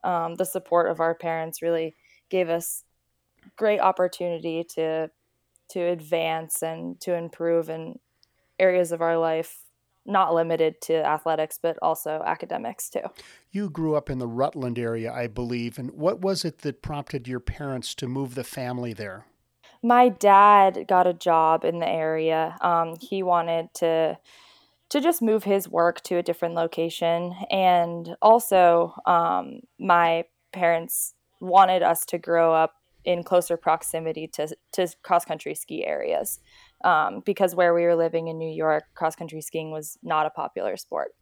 um, 0.02 0.36
the 0.36 0.46
support 0.46 0.90
of 0.90 0.98
our 0.98 1.14
parents 1.14 1.60
really 1.60 1.94
gave 2.30 2.48
us 2.48 2.84
great 3.56 3.80
opportunity 3.80 4.64
to 4.74 5.10
to 5.70 5.80
advance 5.80 6.62
and 6.62 6.98
to 7.00 7.14
improve 7.14 7.68
in 7.68 7.98
areas 8.58 8.92
of 8.92 9.02
our 9.02 9.18
life 9.18 9.60
not 10.06 10.32
limited 10.34 10.80
to 10.80 10.94
athletics 10.94 11.58
but 11.60 11.78
also 11.82 12.22
academics 12.24 12.88
too. 12.88 13.02
You 13.50 13.68
grew 13.68 13.94
up 13.94 14.08
in 14.08 14.18
the 14.18 14.26
rutland 14.26 14.78
area 14.78 15.12
i 15.12 15.26
believe 15.26 15.78
and 15.78 15.90
what 15.92 16.20
was 16.20 16.44
it 16.44 16.58
that 16.58 16.82
prompted 16.82 17.28
your 17.28 17.40
parents 17.40 17.94
to 17.96 18.08
move 18.08 18.34
the 18.34 18.44
family 18.44 18.92
there? 18.92 19.26
My 19.82 20.08
dad 20.08 20.86
got 20.88 21.06
a 21.06 21.12
job 21.12 21.64
in 21.64 21.78
the 21.78 21.88
area. 21.88 22.56
Um, 22.60 22.96
he 23.00 23.22
wanted 23.22 23.72
to 23.74 24.18
to 24.90 25.00
just 25.00 25.20
move 25.20 25.44
his 25.44 25.68
work 25.68 26.00
to 26.02 26.16
a 26.16 26.22
different 26.22 26.54
location. 26.54 27.34
And 27.50 28.16
also 28.22 28.94
um, 29.04 29.60
my 29.78 30.24
parents 30.52 31.14
wanted 31.40 31.82
us 31.82 32.06
to 32.06 32.18
grow 32.18 32.54
up 32.54 32.74
in 33.08 33.22
closer 33.22 33.56
proximity 33.56 34.26
to, 34.26 34.54
to 34.70 34.86
cross 35.02 35.24
country 35.24 35.54
ski 35.54 35.82
areas 35.84 36.40
um, 36.84 37.22
because 37.24 37.54
where 37.54 37.72
we 37.72 37.82
were 37.82 37.96
living 37.96 38.28
in 38.28 38.36
New 38.38 38.50
York, 38.50 38.84
cross 38.94 39.16
country 39.16 39.40
skiing 39.40 39.70
was 39.70 39.96
not 40.02 40.26
a 40.26 40.30
popular 40.30 40.76
sport. 40.76 41.12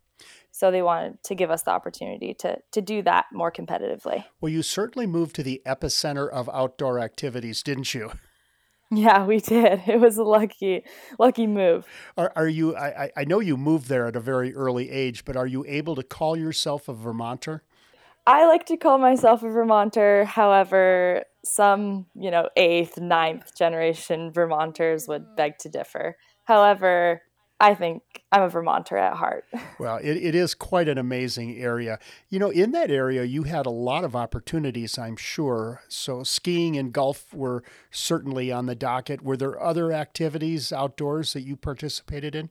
So 0.51 0.73
they 0.73 0.83
wanted 0.83 1.23
to 1.23 1.37
give 1.37 1.49
us 1.49 1.63
the 1.63 1.71
opportunity 1.71 2.35
to 2.41 2.57
to 2.73 2.81
do 2.81 3.03
that 3.03 3.27
more 3.33 3.53
competitively. 3.53 4.25
Well, 4.41 4.51
you 4.51 4.63
certainly 4.63 5.07
moved 5.07 5.37
to 5.37 5.45
the 5.45 5.63
epicenter 5.65 6.29
of 6.29 6.51
outdoor 6.53 6.99
activities, 6.99 7.63
didn't 7.63 7.95
you? 7.95 8.11
Yeah, 8.89 9.27
we 9.27 9.41
did. 9.41 9.83
It 9.89 9.99
was 9.99 10.17
a 10.17 10.23
lucky, 10.23 10.85
lucky 11.19 11.49
move. 11.49 11.89
Are, 12.17 12.33
are 12.37 12.47
you? 12.47 12.77
I, 12.77 13.11
I 13.17 13.25
know 13.25 13.41
you 13.41 13.57
moved 13.57 13.89
there 13.89 14.07
at 14.07 14.15
a 14.15 14.21
very 14.21 14.55
early 14.55 14.93
age, 14.93 15.25
but 15.25 15.37
are 15.37 15.47
you 15.47 15.65
able 15.67 15.97
to 15.97 16.05
call 16.05 16.37
yourself 16.37 16.89
a 16.89 16.95
Vermonter? 16.95 17.65
I 18.27 18.47
like 18.47 18.67
to 18.67 18.77
call 18.77 18.99
myself 18.99 19.43
a 19.43 19.49
Vermonter. 19.49 20.25
However, 20.25 21.25
some, 21.45 22.07
you 22.15 22.31
know, 22.31 22.49
eighth, 22.57 22.99
ninth 22.99 23.57
generation 23.57 24.33
Vermonters 24.33 25.07
would 25.07 25.23
mm-hmm. 25.23 25.35
beg 25.37 25.59
to 25.59 25.69
differ. 25.69 26.17
However, 26.45 27.23
I 27.59 27.75
think 27.75 28.03
I'm 28.33 28.43
a 28.43 28.49
Vermonter 28.49 28.97
at 28.97 29.15
heart. 29.15 29.45
Well, 29.79 29.99
it, 29.99 30.17
it 30.17 30.35
is 30.35 30.55
quite 30.55 30.89
an 30.89 30.97
amazing 30.97 31.59
area. 31.59 31.99
You 32.31 32.39
know, 32.39 32.49
in 32.49 32.73
that 32.73 32.91
area, 32.91 33.25
you 33.25 33.43
had 33.43 33.67
a 33.67 33.71
lot 33.71 34.05
of 34.05 34.17
opportunities, 34.17 34.99
I'm 34.99 35.17
sure. 35.17 35.83
So, 35.87 36.23
skiing 36.23 36.79
and 36.79 36.93
golf 36.93 37.33
were 37.35 37.63
certainly 37.91 38.51
on 38.51 38.65
the 38.65 38.75
docket. 38.75 39.23
Were 39.23 39.37
there 39.37 39.63
other 39.63 39.93
activities 39.93 40.73
outdoors 40.73 41.35
that 41.35 41.43
you 41.43 41.57
participated 41.57 42.35
in? 42.35 42.49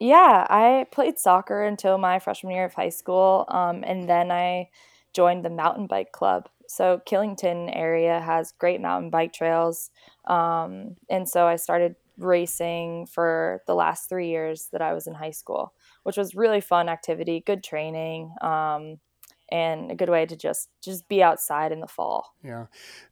Yeah, 0.00 0.46
I 0.50 0.86
played 0.90 1.18
soccer 1.18 1.62
until 1.64 1.98
my 1.98 2.18
freshman 2.18 2.52
year 2.52 2.64
of 2.64 2.74
high 2.74 2.88
school, 2.88 3.44
um, 3.48 3.84
and 3.86 4.08
then 4.08 4.30
I 4.30 4.70
joined 5.12 5.44
the 5.44 5.50
mountain 5.50 5.86
bike 5.86 6.12
club. 6.12 6.48
So, 6.66 7.00
Killington 7.06 7.70
area 7.74 8.20
has 8.20 8.52
great 8.52 8.80
mountain 8.80 9.10
bike 9.10 9.32
trails. 9.32 9.90
Um, 10.26 10.96
and 11.10 11.28
so 11.28 11.46
I 11.46 11.56
started 11.56 11.94
racing 12.18 13.06
for 13.06 13.62
the 13.66 13.74
last 13.74 14.08
three 14.08 14.28
years 14.28 14.68
that 14.72 14.80
I 14.82 14.94
was 14.94 15.06
in 15.06 15.14
high 15.14 15.30
school, 15.32 15.74
which 16.04 16.16
was 16.16 16.34
really 16.34 16.60
fun 16.60 16.88
activity, 16.88 17.42
good 17.46 17.62
training, 17.62 18.34
um, 18.40 18.98
and 19.50 19.90
a 19.90 19.94
good 19.94 20.08
way 20.08 20.24
to 20.26 20.36
just 20.36 20.68
just 20.82 21.08
be 21.08 21.22
outside 21.22 21.72
in 21.72 21.80
the 21.80 21.86
fall. 21.86 22.34
Yeah. 22.42 22.66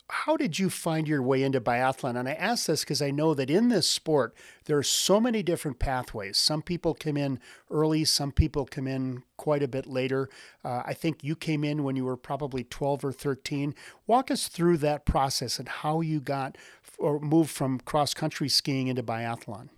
How 0.09 0.37
did 0.37 0.59
you 0.59 0.69
find 0.69 1.09
your 1.09 1.23
way 1.23 1.43
into 1.43 1.61
biathlon? 1.61 2.19
And 2.19 2.29
I 2.29 2.33
ask 2.33 2.67
this 2.67 2.83
because 2.83 3.01
I 3.01 3.11
know 3.11 3.33
that 3.35 3.49
in 3.49 3.69
this 3.69 3.89
sport 3.89 4.35
there 4.65 4.77
are 4.77 4.83
so 4.83 5.21
many 5.21 5.43
different 5.43 5.79
pathways. 5.79 6.39
Some 6.39 6.63
people 6.63 6.95
come 6.95 7.17
in 7.17 7.39
early, 7.71 8.05
some 8.05 8.33
people 8.33 8.67
come 8.67 8.87
in 8.87 9.23
quite 9.37 9.63
a 9.63 9.69
bit 9.69 9.87
later. 9.87 10.29
Uh, 10.65 10.83
I 10.85 10.95
think 10.95 11.23
you 11.23 11.35
came 11.37 11.65
in 11.65 11.83
when 11.83 11.97
you 11.97 12.05
were 12.05 12.17
probably 12.17 12.65
12 12.65 13.05
or 13.05 13.13
13. 13.13 13.75
Walk 14.07 14.31
us 14.31 14.49
through 14.49 14.79
that 14.79 15.07
process 15.07 15.59
and 15.59 15.69
how 15.69 16.01
you 16.01 16.21
got 16.21 16.57
or 16.99 17.19
moved 17.19 17.51
from 17.51 17.81
cross 17.81 18.15
country 18.15 18.49
skiing 18.49 18.89
into 18.89 19.03
biathlon? 19.03 19.69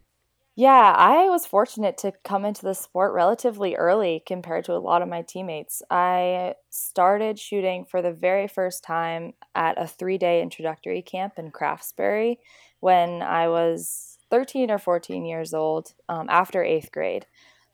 Yeah, 0.57 0.95
I 0.97 1.29
was 1.29 1.47
fortunate 1.47 1.99
to 1.99 2.13
come 2.23 2.45
into 2.45 2.63
the 2.63 2.75
sport 2.75 3.13
relatively 3.13 3.75
early 3.75 4.23
compared 4.25 4.65
to 4.67 4.75
a 4.75 4.79
lot 4.79 5.03
of 5.03 5.09
my 5.09 5.23
teammates. 5.23 5.83
I 5.91 6.55
started 6.71 7.41
shooting 7.41 7.85
for 7.85 8.01
the 8.01 8.13
very 8.13 8.47
first 8.47 8.85
time 8.85 9.35
at 9.57 9.83
a 9.83 9.89
three 9.89 10.17
day 10.17 10.41
introductory 10.43 11.03
camp 11.03 11.35
in 11.39 11.51
Craftsbury 11.51 12.39
when 12.79 13.21
I 13.21 13.49
was 13.49 14.19
13 14.31 14.71
or 14.71 14.79
14 14.79 15.25
years 15.27 15.55
old 15.55 15.93
um, 16.09 16.27
after 16.31 16.63
eighth 16.63 16.93
grade. 16.93 17.27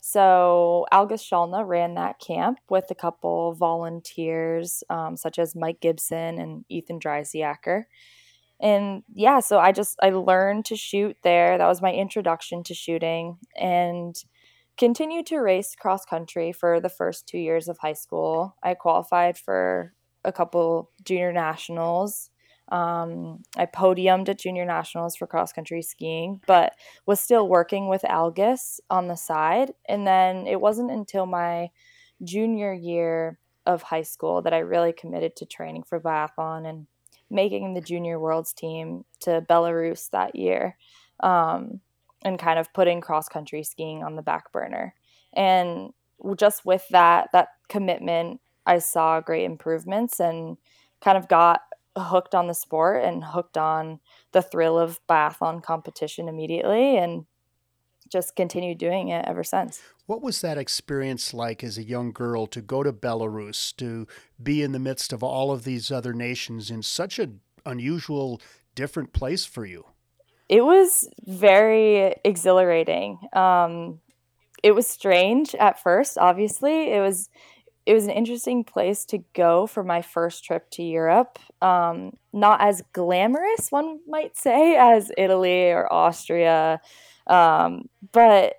So, 0.03 0.87
Algis 0.91 1.23
Shalna 1.23 1.67
ran 1.67 1.95
that 1.97 2.19
camp 2.19 2.59
with 2.71 2.87
a 2.91 2.95
couple 2.95 3.53
volunteers, 3.53 4.83
um, 4.89 5.19
such 5.19 5.39
as 5.39 5.55
Mike 5.55 5.81
Gibson 5.81 6.39
and 6.39 6.65
Ethan 6.71 6.99
Dreissigacker 6.99 7.85
and 8.61 9.03
yeah 9.15 9.41
so 9.41 9.59
i 9.59 9.73
just 9.73 9.97
i 10.03 10.11
learned 10.11 10.65
to 10.67 10.77
shoot 10.77 11.17
there. 11.23 11.59
That 11.59 11.67
was 11.67 11.83
my 11.83 11.93
introduction 11.93 12.63
to 12.65 12.75
shooting 12.75 13.39
and 13.57 14.15
continued 14.79 15.27
to 15.27 15.39
race 15.39 15.75
cross 15.79 16.05
country 16.05 16.53
for 16.53 16.81
the 16.81 16.89
first 16.89 17.27
two 17.27 17.39
years 17.39 17.69
of 17.69 17.79
high 17.79 17.93
school. 17.95 18.57
I 18.63 18.75
qualified 18.75 19.37
for 19.39 19.93
a 20.25 20.33
couple 20.33 20.91
junior 21.05 21.33
nationals. 21.33 22.31
Um, 22.73 23.43
i 23.57 23.67
podiumed 23.67 24.29
at 24.29 24.39
junior 24.39 24.65
nationals 24.65 25.17
for 25.17 25.27
cross 25.27 25.53
country 25.53 25.83
skiing 25.83 26.41
but 26.47 26.75
was 27.05 27.19
still 27.19 27.49
working 27.49 27.89
with 27.89 28.03
algis 28.03 28.79
on 28.89 29.09
the 29.09 29.17
side. 29.17 29.73
And 29.89 30.07
then 30.07 30.47
it 30.47 30.61
wasn't 30.61 30.93
until 30.93 31.27
my 31.27 31.71
junior 32.23 32.73
year 32.73 33.39
of 33.67 33.83
high 33.83 34.03
school 34.03 34.43
that 34.43 34.55
i 34.55 34.59
really 34.59 34.93
committed 34.93 35.37
to 35.37 35.47
training 35.47 35.83
for 35.83 36.01
biathlon 36.01 36.67
and 36.69 36.87
making 37.31 37.75
the 37.75 37.81
junior 37.81 38.19
worlds 38.19 38.53
team 38.53 39.05
to 39.21 39.45
Belarus 39.49 40.11
that 40.11 40.35
year 40.37 40.77
um, 41.21 41.81
and 42.25 42.39
kind 42.39 42.59
of 42.59 42.73
putting 42.73 43.01
cross 43.01 43.29
country 43.29 43.63
skiing 43.63 44.03
on 44.03 44.17
the 44.17 44.23
back 44.23 44.53
burner. 44.53 44.95
And 45.33 45.93
just 46.37 46.65
with 46.65 46.87
that, 46.91 47.29
that 47.33 47.49
commitment, 47.69 48.41
I 48.67 48.79
saw 48.79 49.21
great 49.21 49.45
improvements 49.45 50.21
and 50.21 50.57
kind 51.01 51.17
of 51.17 51.29
got 51.29 51.61
hooked 51.97 52.35
on 52.35 52.47
the 52.47 52.55
sport 52.55 53.05
and 53.05 53.25
hooked 53.25 53.57
on 53.57 54.01
the 54.33 54.43
thrill 54.43 54.79
of 54.79 55.01
biathlon 55.09 55.63
competition 55.63 56.29
immediately 56.29 56.97
and 56.97 57.27
just 58.11 58.37
continued 58.37 58.79
doing 58.79 59.09
it 59.09 59.25
ever 59.27 59.45
since. 59.45 59.81
What 60.07 60.23
was 60.23 60.41
that 60.41 60.59
experience 60.59 61.33
like 61.33 61.63
as 61.63 61.79
a 61.79 61.85
young 61.85 62.13
girl 62.13 62.47
to 62.49 62.61
go 62.61 62.83
to 62.83 62.93
Belarus, 62.93 63.75
to 63.77 64.07
be 64.43 64.63
in 64.63 64.73
the 64.73 64.79
midst 64.79 65.13
of 65.13 65.23
all 65.23 65.53
of 65.53 65.65
these 65.65 65.91
other 65.91 66.13
nations 66.13 66.71
in 66.71 66.83
such 66.83 67.19
an 67.19 67.41
unusual, 67.65 68.41
different 68.75 69.13
place 69.13 69.45
for 69.45 69.65
you? 69.65 69.87
It 70.49 70.65
was 70.65 71.09
very 71.25 72.17
exhilarating. 72.25 73.21
Um, 73.33 74.01
it 74.63 74.75
was 74.75 74.87
strange 74.87 75.55
at 75.55 75.81
first, 75.81 76.19
obviously. 76.19 76.91
It 76.93 77.01
was 77.01 77.31
it 77.87 77.95
was 77.95 78.05
an 78.05 78.11
interesting 78.11 78.63
place 78.63 79.05
to 79.07 79.19
go 79.33 79.67
for 79.67 79.83
my 79.83 80.03
first 80.03 80.45
trip 80.45 80.71
to 80.73 80.83
Europe. 80.83 81.39
Um, 81.63 82.13
not 82.33 82.61
as 82.61 82.83
glamorous, 82.93 83.73
one 83.73 84.01
might 84.07 84.37
say, 84.37 84.77
as 84.77 85.11
Italy 85.17 85.71
or 85.71 85.91
Austria 85.93 86.81
um, 87.31 87.89
but 88.13 88.55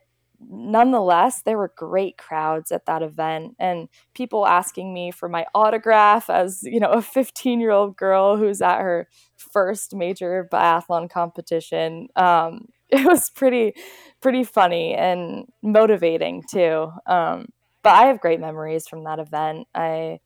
nonetheless, 0.49 1.41
there 1.43 1.57
were 1.57 1.71
great 1.75 2.17
crowds 2.17 2.71
at 2.71 2.85
that 2.85 3.03
event 3.03 3.55
and 3.59 3.89
people 4.15 4.47
asking 4.47 4.93
me 4.93 5.11
for 5.11 5.29
my 5.29 5.45
autograph 5.53 6.29
as, 6.29 6.63
you 6.63 6.79
know, 6.79 6.89
a 6.89 7.01
15 7.01 7.59
year 7.59 7.71
old 7.71 7.95
girl 7.95 8.37
who's 8.37 8.61
at 8.61 8.79
her 8.79 9.07
first 9.37 9.95
major 9.95 10.47
biathlon 10.51 11.09
competition. 11.09 12.07
Um, 12.15 12.69
it 12.89 13.05
was 13.05 13.29
pretty, 13.29 13.73
pretty 14.21 14.43
funny 14.43 14.95
and 14.95 15.45
motivating 15.61 16.43
too. 16.49 16.91
Um, 17.05 17.49
but 17.83 17.93
I 17.93 18.07
have 18.07 18.19
great 18.19 18.39
memories 18.39 18.87
from 18.87 19.03
that 19.05 19.19
event. 19.19 19.67
I 19.73 20.19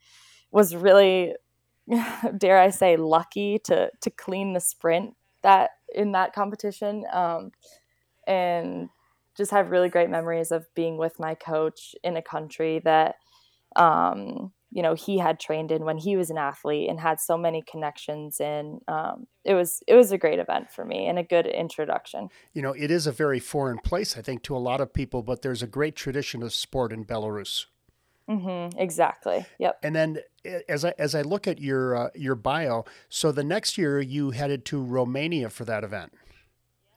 was 0.51 0.75
really, 0.75 1.33
dare 2.37 2.59
I 2.59 2.69
say, 2.69 2.97
lucky 2.97 3.59
to 3.65 3.91
to 4.01 4.09
clean 4.09 4.53
the 4.53 4.59
sprint 4.59 5.13
that 5.43 5.71
in 5.93 6.11
that 6.13 6.33
competition. 6.33 7.05
Um, 7.13 7.51
and 8.27 8.89
just 9.35 9.51
have 9.51 9.71
really 9.71 9.89
great 9.89 10.09
memories 10.09 10.51
of 10.51 10.65
being 10.75 10.97
with 10.97 11.19
my 11.19 11.35
coach 11.35 11.95
in 12.03 12.17
a 12.17 12.21
country 12.21 12.79
that 12.83 13.15
um, 13.75 14.53
you 14.71 14.81
know 14.81 14.93
he 14.93 15.17
had 15.17 15.39
trained 15.39 15.71
in 15.71 15.83
when 15.83 15.97
he 15.97 16.15
was 16.15 16.29
an 16.29 16.37
athlete 16.37 16.89
and 16.89 16.99
had 16.99 17.19
so 17.19 17.37
many 17.37 17.61
connections 17.61 18.39
in 18.39 18.79
um, 18.87 19.27
it 19.43 19.53
was 19.53 19.81
it 19.87 19.95
was 19.95 20.11
a 20.11 20.17
great 20.17 20.39
event 20.39 20.71
for 20.71 20.85
me 20.85 21.07
and 21.07 21.19
a 21.19 21.23
good 21.23 21.45
introduction. 21.45 22.29
You 22.53 22.61
know 22.61 22.71
it 22.71 22.91
is 22.91 23.07
a 23.07 23.11
very 23.11 23.39
foreign 23.39 23.79
place 23.79 24.17
i 24.17 24.21
think 24.21 24.43
to 24.43 24.55
a 24.55 24.59
lot 24.59 24.81
of 24.81 24.93
people 24.93 25.23
but 25.23 25.41
there's 25.41 25.63
a 25.63 25.67
great 25.67 25.95
tradition 25.95 26.43
of 26.43 26.53
sport 26.53 26.91
in 26.91 27.05
belarus. 27.05 27.65
Mm-hmm, 28.29 28.79
exactly 28.79 29.45
yep. 29.59 29.77
And 29.83 29.95
then 29.95 30.19
as 30.67 30.83
i 30.83 30.93
as 30.97 31.13
i 31.15 31.21
look 31.21 31.47
at 31.47 31.59
your 31.59 31.95
uh, 31.95 32.09
your 32.15 32.35
bio 32.35 32.85
so 33.09 33.31
the 33.31 33.43
next 33.43 33.77
year 33.77 34.01
you 34.01 34.31
headed 34.31 34.65
to 34.65 34.81
romania 34.81 35.49
for 35.49 35.65
that 35.65 35.83
event 35.83 36.13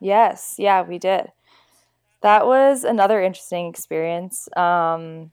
Yes, 0.00 0.54
yeah, 0.58 0.82
we 0.82 0.98
did. 0.98 1.32
That 2.22 2.46
was 2.46 2.84
another 2.84 3.22
interesting 3.22 3.66
experience. 3.68 4.48
Um, 4.56 5.32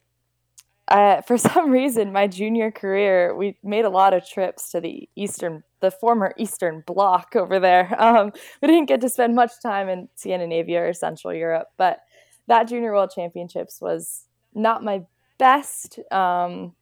uh, 0.88 1.22
for 1.28 1.38
some 1.38 1.72
reason, 1.72 2.12
my 2.12 2.28
junior 2.28 2.72
career, 2.72 3.36
we 3.36 3.58
made 3.64 3.86
a 3.86 3.90
lot 3.90 4.14
of 4.14 4.28
trips 4.28 4.72
to 4.72 4.82
the 4.82 5.10
eastern, 5.16 5.64
the 5.80 5.92
former 5.92 6.34
Eastern 6.38 6.84
Bloc 6.86 7.36
over 7.36 7.60
there. 7.60 7.96
Um, 8.00 8.32
we 8.62 8.68
didn't 8.68 8.88
get 8.88 9.02
to 9.02 9.10
spend 9.10 9.36
much 9.36 9.52
time 9.62 9.90
in 9.90 10.10
Scandinavia 10.16 10.88
or 10.88 10.94
Central 10.94 11.34
Europe, 11.34 11.70
but 11.78 12.00
that 12.48 12.68
Junior 12.68 12.92
World 12.92 13.12
Championships 13.16 13.82
was 13.82 14.26
not 14.54 14.84
my 14.84 15.04
best. 15.40 16.00
Um, 16.12 16.74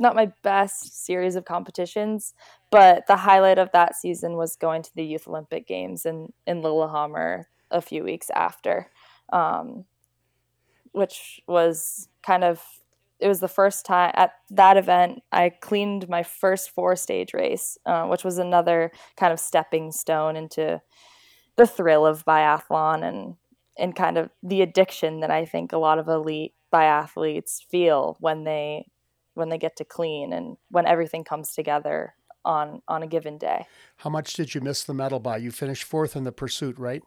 not 0.00 0.16
my 0.16 0.32
best 0.42 1.04
series 1.04 1.36
of 1.36 1.44
competitions, 1.44 2.34
but 2.70 3.06
the 3.06 3.16
highlight 3.16 3.58
of 3.58 3.70
that 3.72 3.94
season 3.94 4.36
was 4.36 4.56
going 4.56 4.82
to 4.82 4.94
the 4.94 5.04
Youth 5.04 5.28
Olympic 5.28 5.66
Games 5.66 6.06
in 6.06 6.32
in 6.46 6.62
Lillehammer 6.62 7.48
a 7.70 7.80
few 7.80 8.02
weeks 8.02 8.30
after, 8.34 8.90
um, 9.32 9.84
which 10.92 11.40
was 11.46 12.08
kind 12.22 12.44
of 12.44 12.62
it 13.20 13.28
was 13.28 13.40
the 13.40 13.48
first 13.48 13.84
time 13.84 14.12
at 14.14 14.32
that 14.50 14.76
event 14.76 15.22
I 15.30 15.50
cleaned 15.50 16.08
my 16.08 16.22
first 16.22 16.70
four 16.70 16.96
stage 16.96 17.34
race, 17.34 17.76
uh, 17.84 18.06
which 18.06 18.24
was 18.24 18.38
another 18.38 18.92
kind 19.16 19.32
of 19.32 19.38
stepping 19.38 19.92
stone 19.92 20.36
into 20.36 20.80
the 21.56 21.66
thrill 21.66 22.06
of 22.06 22.24
biathlon 22.24 23.06
and 23.06 23.36
and 23.78 23.96
kind 23.96 24.18
of 24.18 24.30
the 24.42 24.62
addiction 24.62 25.20
that 25.20 25.30
I 25.30 25.44
think 25.44 25.72
a 25.72 25.78
lot 25.78 25.98
of 25.98 26.08
elite 26.08 26.54
biathletes 26.72 27.64
feel 27.70 28.16
when 28.20 28.44
they 28.44 28.86
when 29.34 29.48
they 29.48 29.58
get 29.58 29.76
to 29.76 29.84
clean 29.84 30.32
and 30.32 30.56
when 30.70 30.86
everything 30.86 31.24
comes 31.24 31.52
together 31.52 32.14
on 32.44 32.82
on 32.88 33.02
a 33.02 33.06
given 33.06 33.38
day. 33.38 33.66
How 33.98 34.10
much 34.10 34.34
did 34.34 34.54
you 34.54 34.60
miss 34.60 34.84
the 34.84 34.94
medal 34.94 35.20
by? 35.20 35.36
You 35.38 35.50
finished 35.50 35.84
fourth 35.84 36.16
in 36.16 36.24
the 36.24 36.32
pursuit, 36.32 36.78
right? 36.78 37.02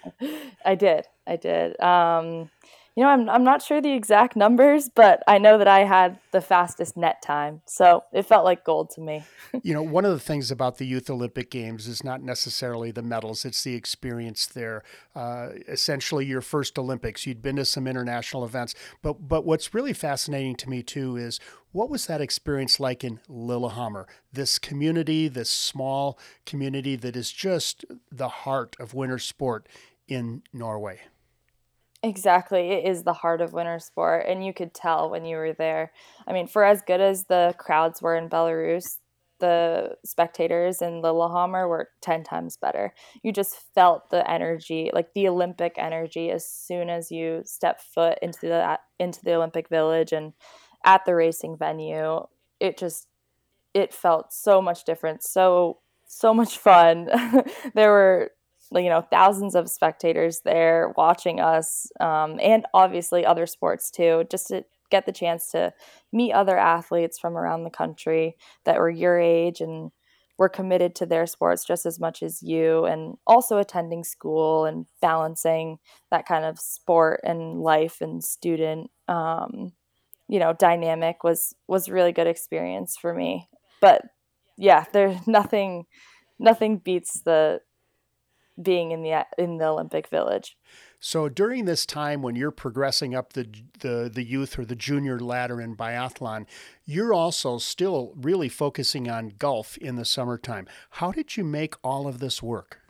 I 0.64 0.74
did. 0.74 1.06
I 1.26 1.36
did. 1.36 1.80
Um, 1.80 2.50
you 2.94 3.02
know, 3.02 3.08
I'm 3.08 3.28
I'm 3.28 3.44
not 3.44 3.62
sure 3.62 3.80
the 3.80 3.92
exact 3.92 4.36
numbers, 4.36 4.90
but 4.94 5.22
I 5.26 5.38
know 5.38 5.56
that 5.56 5.68
I 5.68 5.80
had 5.80 6.18
the 6.30 6.42
fastest 6.42 6.96
net 6.96 7.22
time, 7.22 7.62
so 7.64 8.04
it 8.12 8.26
felt 8.26 8.44
like 8.44 8.64
gold 8.64 8.90
to 8.90 9.00
me. 9.00 9.24
you 9.62 9.72
know, 9.72 9.82
one 9.82 10.04
of 10.04 10.12
the 10.12 10.20
things 10.20 10.50
about 10.50 10.76
the 10.76 10.86
Youth 10.86 11.08
Olympic 11.08 11.50
Games 11.50 11.86
is 11.86 12.04
not 12.04 12.22
necessarily 12.22 12.90
the 12.90 13.02
medals; 13.02 13.46
it's 13.46 13.64
the 13.64 13.74
experience 13.74 14.46
there. 14.46 14.82
Uh, 15.14 15.50
essentially, 15.68 16.26
your 16.26 16.42
first 16.42 16.78
Olympics. 16.78 17.26
You'd 17.26 17.40
been 17.40 17.56
to 17.56 17.64
some 17.64 17.86
international 17.86 18.44
events, 18.44 18.74
but 19.00 19.26
but 19.26 19.46
what's 19.46 19.72
really 19.72 19.94
fascinating 19.94 20.56
to 20.56 20.68
me 20.68 20.82
too 20.82 21.16
is 21.16 21.40
what 21.72 21.88
was 21.88 22.06
that 22.06 22.20
experience 22.20 22.78
like 22.78 23.02
in 23.02 23.20
Lillehammer? 23.26 24.06
This 24.30 24.58
community, 24.58 25.28
this 25.28 25.48
small 25.48 26.18
community 26.44 26.96
that 26.96 27.16
is 27.16 27.32
just 27.32 27.86
the 28.10 28.28
heart 28.28 28.76
of 28.78 28.92
winter 28.92 29.18
sport 29.18 29.66
in 30.06 30.42
Norway. 30.52 31.00
Exactly. 32.02 32.70
It 32.72 32.84
is 32.84 33.04
the 33.04 33.12
heart 33.12 33.40
of 33.40 33.52
winter 33.52 33.78
sport, 33.78 34.26
and 34.26 34.44
you 34.44 34.52
could 34.52 34.74
tell 34.74 35.08
when 35.08 35.24
you 35.24 35.36
were 35.36 35.52
there. 35.52 35.92
I 36.26 36.32
mean, 36.32 36.48
for 36.48 36.64
as 36.64 36.82
good 36.82 37.00
as 37.00 37.24
the 37.26 37.54
crowds 37.58 38.02
were 38.02 38.16
in 38.16 38.28
Belarus, 38.28 38.98
the 39.38 39.96
spectators 40.04 40.82
in 40.82 41.00
Lillehammer 41.00 41.68
were 41.68 41.90
10 42.00 42.24
times 42.24 42.56
better. 42.56 42.92
You 43.22 43.32
just 43.32 43.56
felt 43.74 44.10
the 44.10 44.28
energy, 44.28 44.90
like 44.92 45.12
the 45.14 45.28
Olympic 45.28 45.74
energy 45.78 46.30
as 46.30 46.48
soon 46.48 46.90
as 46.90 47.12
you 47.12 47.42
step 47.44 47.80
foot 47.80 48.18
into 48.20 48.40
the 48.42 48.54
uh, 48.70 48.76
into 48.98 49.20
the 49.24 49.34
Olympic 49.34 49.68
Village 49.68 50.12
and 50.12 50.32
at 50.84 51.04
the 51.04 51.14
racing 51.14 51.56
venue. 51.56 52.26
It 52.58 52.78
just 52.78 53.06
it 53.74 53.94
felt 53.94 54.32
so 54.32 54.60
much 54.62 54.84
different, 54.84 55.22
so 55.22 55.78
so 56.06 56.34
much 56.34 56.58
fun. 56.58 57.08
there 57.74 57.90
were 57.90 58.30
you 58.74 58.88
know 58.88 59.02
thousands 59.02 59.54
of 59.54 59.68
spectators 59.68 60.40
there 60.44 60.92
watching 60.96 61.40
us 61.40 61.86
um, 62.00 62.38
and 62.40 62.66
obviously 62.74 63.24
other 63.24 63.46
sports 63.46 63.90
too 63.90 64.24
just 64.30 64.48
to 64.48 64.64
get 64.90 65.06
the 65.06 65.12
chance 65.12 65.48
to 65.48 65.72
meet 66.12 66.32
other 66.32 66.58
athletes 66.58 67.18
from 67.18 67.36
around 67.36 67.64
the 67.64 67.70
country 67.70 68.36
that 68.64 68.78
were 68.78 68.90
your 68.90 69.18
age 69.18 69.60
and 69.60 69.90
were 70.38 70.48
committed 70.48 70.94
to 70.94 71.06
their 71.06 71.26
sports 71.26 71.64
just 71.64 71.86
as 71.86 72.00
much 72.00 72.22
as 72.22 72.42
you 72.42 72.84
and 72.84 73.16
also 73.26 73.58
attending 73.58 74.04
school 74.04 74.64
and 74.64 74.86
balancing 75.00 75.78
that 76.10 76.26
kind 76.26 76.44
of 76.44 76.58
sport 76.58 77.20
and 77.24 77.60
life 77.60 78.00
and 78.00 78.24
student 78.24 78.90
um, 79.08 79.72
you 80.28 80.38
know 80.38 80.52
dynamic 80.52 81.24
was 81.24 81.54
was 81.68 81.88
really 81.88 82.12
good 82.12 82.26
experience 82.26 82.96
for 83.00 83.14
me. 83.14 83.48
But 83.80 84.02
yeah 84.58 84.84
there's 84.92 85.26
nothing 85.26 85.84
nothing 86.38 86.78
beats 86.78 87.22
the 87.22 87.60
being 88.60 88.90
in 88.90 89.02
the 89.02 89.24
in 89.38 89.58
the 89.58 89.66
Olympic 89.66 90.08
Village. 90.08 90.56
So 91.00 91.28
during 91.28 91.64
this 91.64 91.84
time 91.84 92.22
when 92.22 92.36
you're 92.36 92.50
progressing 92.50 93.14
up 93.14 93.32
the 93.32 93.48
the 93.80 94.10
the 94.12 94.24
youth 94.24 94.58
or 94.58 94.64
the 94.64 94.76
junior 94.76 95.18
ladder 95.18 95.60
in 95.60 95.76
biathlon, 95.76 96.46
you're 96.84 97.12
also 97.12 97.58
still 97.58 98.12
really 98.16 98.48
focusing 98.48 99.10
on 99.10 99.34
golf 99.38 99.76
in 99.78 99.96
the 99.96 100.04
summertime. 100.04 100.66
How 100.90 101.12
did 101.12 101.36
you 101.36 101.44
make 101.44 101.74
all 101.82 102.06
of 102.06 102.18
this 102.18 102.42
work? 102.42 102.80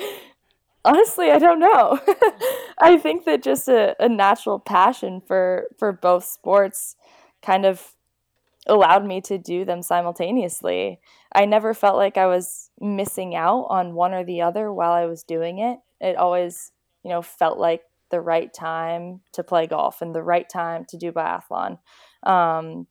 Honestly, 0.86 1.30
I 1.30 1.38
don't 1.38 1.60
know. 1.60 1.98
I 2.78 2.98
think 2.98 3.24
that 3.24 3.42
just 3.42 3.68
a, 3.68 3.96
a 4.02 4.08
natural 4.08 4.58
passion 4.58 5.20
for 5.26 5.64
for 5.78 5.92
both 5.92 6.24
sports 6.24 6.96
kind 7.42 7.66
of 7.66 7.94
allowed 8.66 9.04
me 9.04 9.20
to 9.20 9.38
do 9.38 9.64
them 9.64 9.82
simultaneously. 9.82 11.00
I 11.34 11.46
never 11.46 11.74
felt 11.74 11.96
like 11.96 12.16
I 12.16 12.26
was 12.26 12.70
missing 12.80 13.34
out 13.34 13.66
on 13.68 13.94
one 13.94 14.14
or 14.14 14.24
the 14.24 14.42
other 14.42 14.72
while 14.72 14.92
I 14.92 15.06
was 15.06 15.24
doing 15.24 15.58
it. 15.58 15.78
It 16.00 16.16
always, 16.16 16.70
you 17.02 17.10
know, 17.10 17.22
felt 17.22 17.58
like 17.58 17.82
the 18.10 18.20
right 18.20 18.52
time 18.52 19.20
to 19.32 19.42
play 19.42 19.66
golf 19.66 20.00
and 20.00 20.14
the 20.14 20.22
right 20.22 20.48
time 20.48 20.84
to 20.90 20.96
do 20.96 21.10
biathlon. 21.10 21.78
Um, 22.22 22.86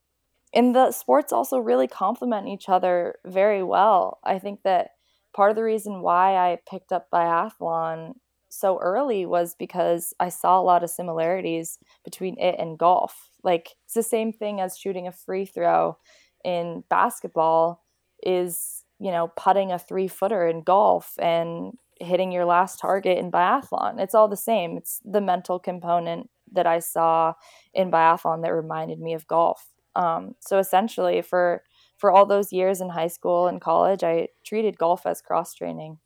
and 0.54 0.76
the 0.76 0.92
sports 0.92 1.32
also 1.32 1.58
really 1.58 1.88
complement 1.88 2.48
each 2.48 2.70
other 2.70 3.16
very 3.26 3.64
well. 3.64 4.20
I 4.24 4.40
think 4.40 4.62
that 4.64 4.90
part 5.34 5.50
of 5.50 5.56
the 5.56 5.64
reason 5.64 6.02
why 6.02 6.36
I 6.36 6.60
picked 6.70 6.92
up 6.92 7.08
biathlon 7.12 8.14
so 8.50 8.78
early 8.80 9.26
was 9.26 9.56
because 9.56 10.14
I 10.20 10.30
saw 10.30 10.60
a 10.60 10.62
lot 10.62 10.84
of 10.84 10.90
similarities 10.90 11.80
between 12.04 12.38
it 12.40 12.56
and 12.60 12.78
golf. 12.78 13.32
Like 13.44 13.70
it's 13.86 13.96
the 13.96 14.04
same 14.04 14.32
thing 14.32 14.62
as 14.62 14.78
shooting 14.78 15.08
a 15.08 15.12
free 15.12 15.46
throw 15.46 15.98
in 16.44 16.84
basketball 16.90 17.83
is, 18.26 18.84
you 19.00 19.12
know, 19.12 19.32
putting 19.36 19.72
a 19.72 19.80
three 19.80 20.08
footer 20.08 20.48
in 20.48 20.62
golf 20.62 21.14
and 21.20 21.74
hitting 22.00 22.32
your 22.32 22.46
last 22.46 22.80
target 22.80 23.18
in 23.18 23.32
biathlon. 23.32 24.00
It's 24.00 24.16
all 24.16 24.28
the 24.28 24.38
same. 24.38 24.78
It's 24.78 25.00
the 25.06 25.22
mental 25.22 25.60
component 25.60 26.30
that 26.52 26.68
I 26.68 26.80
saw 26.80 27.34
in 27.74 27.92
biathlon 27.92 28.44
that 28.44 28.54
reminded 28.54 29.00
me 29.00 29.14
of 29.14 29.28
golf. 29.28 29.68
Um, 29.96 30.36
so 30.40 30.60
essentially, 30.60 31.22
for 31.22 31.64
for 31.98 32.12
all 32.12 32.26
those 32.26 32.52
years 32.52 32.82
in 32.82 32.90
high 32.90 33.08
school 33.08 33.48
and 33.48 33.62
college, 33.62 34.04
I 34.04 34.30
treated 34.44 34.78
golf 34.78 35.06
as 35.06 35.22
cross 35.22 35.54
training 35.54 36.00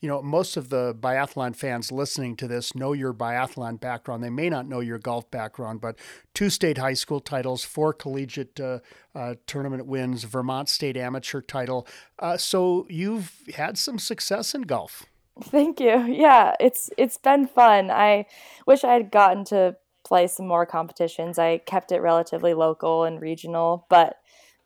you 0.00 0.08
know, 0.08 0.22
most 0.22 0.56
of 0.56 0.70
the 0.70 0.94
biathlon 0.94 1.54
fans 1.54 1.92
listening 1.92 2.36
to 2.36 2.48
this 2.48 2.74
know 2.74 2.92
your 2.92 3.12
biathlon 3.12 3.78
background. 3.78 4.22
They 4.22 4.30
may 4.30 4.48
not 4.48 4.66
know 4.66 4.80
your 4.80 4.98
golf 4.98 5.30
background, 5.30 5.80
but 5.80 5.96
two 6.34 6.50
state 6.50 6.78
high 6.78 6.94
school 6.94 7.20
titles, 7.20 7.64
four 7.64 7.92
collegiate 7.92 8.58
uh, 8.58 8.78
uh, 9.14 9.34
tournament 9.46 9.86
wins, 9.86 10.24
Vermont 10.24 10.68
state 10.68 10.96
amateur 10.96 11.40
title. 11.40 11.86
Uh, 12.18 12.36
so 12.36 12.86
you've 12.88 13.32
had 13.54 13.76
some 13.76 13.98
success 13.98 14.54
in 14.54 14.62
golf. 14.62 15.06
Thank 15.42 15.80
you. 15.80 16.06
Yeah, 16.06 16.54
it's 16.60 16.90
it's 16.98 17.16
been 17.16 17.46
fun. 17.46 17.90
I 17.90 18.26
wish 18.66 18.84
I 18.84 18.92
had 18.92 19.10
gotten 19.10 19.44
to 19.46 19.76
play 20.04 20.26
some 20.26 20.46
more 20.46 20.66
competitions. 20.66 21.38
I 21.38 21.58
kept 21.58 21.92
it 21.92 22.00
relatively 22.00 22.52
local 22.54 23.04
and 23.04 23.20
regional, 23.20 23.86
but 23.88 24.16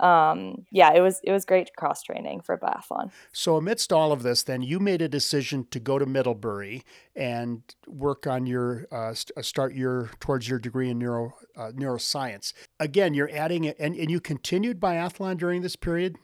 um, 0.00 0.66
yeah, 0.70 0.92
it 0.92 1.00
was 1.00 1.20
it 1.22 1.30
was 1.30 1.44
great 1.44 1.70
cross 1.76 2.02
training 2.02 2.40
for 2.40 2.58
biathlon. 2.58 3.10
So 3.32 3.56
amidst 3.56 3.92
all 3.92 4.12
of 4.12 4.22
this, 4.22 4.42
then 4.42 4.62
you 4.62 4.80
made 4.80 5.00
a 5.00 5.08
decision 5.08 5.66
to 5.70 5.78
go 5.78 5.98
to 5.98 6.06
Middlebury 6.06 6.84
and 7.14 7.62
work 7.86 8.26
on 8.26 8.46
your 8.46 8.86
uh, 8.90 9.14
uh 9.36 9.42
start 9.42 9.74
your 9.74 10.10
towards 10.20 10.48
your 10.48 10.58
degree 10.58 10.90
in 10.90 10.98
neuro 10.98 11.34
uh, 11.56 11.70
neuroscience. 11.72 12.52
Again, 12.80 13.14
you're 13.14 13.30
adding 13.32 13.64
it, 13.64 13.76
and, 13.78 13.94
and 13.94 14.10
you 14.10 14.20
continued 14.20 14.80
biathlon 14.80 15.38
during 15.38 15.62
this 15.62 15.76
period. 15.76 16.16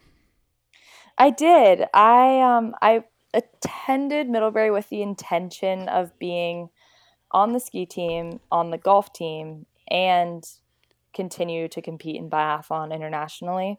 I 1.17 1.31
did. 1.31 1.85
I 1.95 2.41
um 2.41 2.75
I 2.83 3.05
attended 3.33 4.29
Middlebury 4.29 4.73
with 4.73 4.89
the 4.89 5.03
intention 5.03 5.89
of 5.89 6.19
being 6.19 6.71
on 7.31 7.53
the 7.53 7.61
ski 7.61 7.87
team, 7.87 8.41
on 8.51 8.71
the 8.71 8.79
golf 8.79 9.13
team, 9.13 9.67
and 9.89 10.45
continue 11.14 11.68
to 11.68 11.83
compete 11.83 12.16
in 12.16 12.31
biathlon 12.31 12.94
internationally. 12.94 13.79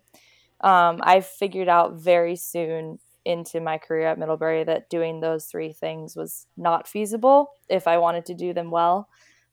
Um, 0.62 1.00
I 1.02 1.22
figured 1.22 1.68
out 1.68 1.96
very 1.96 2.36
soon 2.36 3.00
into 3.26 3.60
my 3.60 3.78
career 3.78 4.08
at 4.08 4.20
Middlebury 4.20 4.64
that 4.64 4.90
doing 4.90 5.20
those 5.20 5.46
three 5.46 5.74
things 5.74 6.16
was 6.16 6.48
not 6.58 6.88
feasible 6.88 7.52
if 7.70 7.88
I 7.88 7.98
wanted 7.98 8.26
to 8.28 8.34
do 8.34 8.54
them 8.54 8.72
well. 8.72 9.08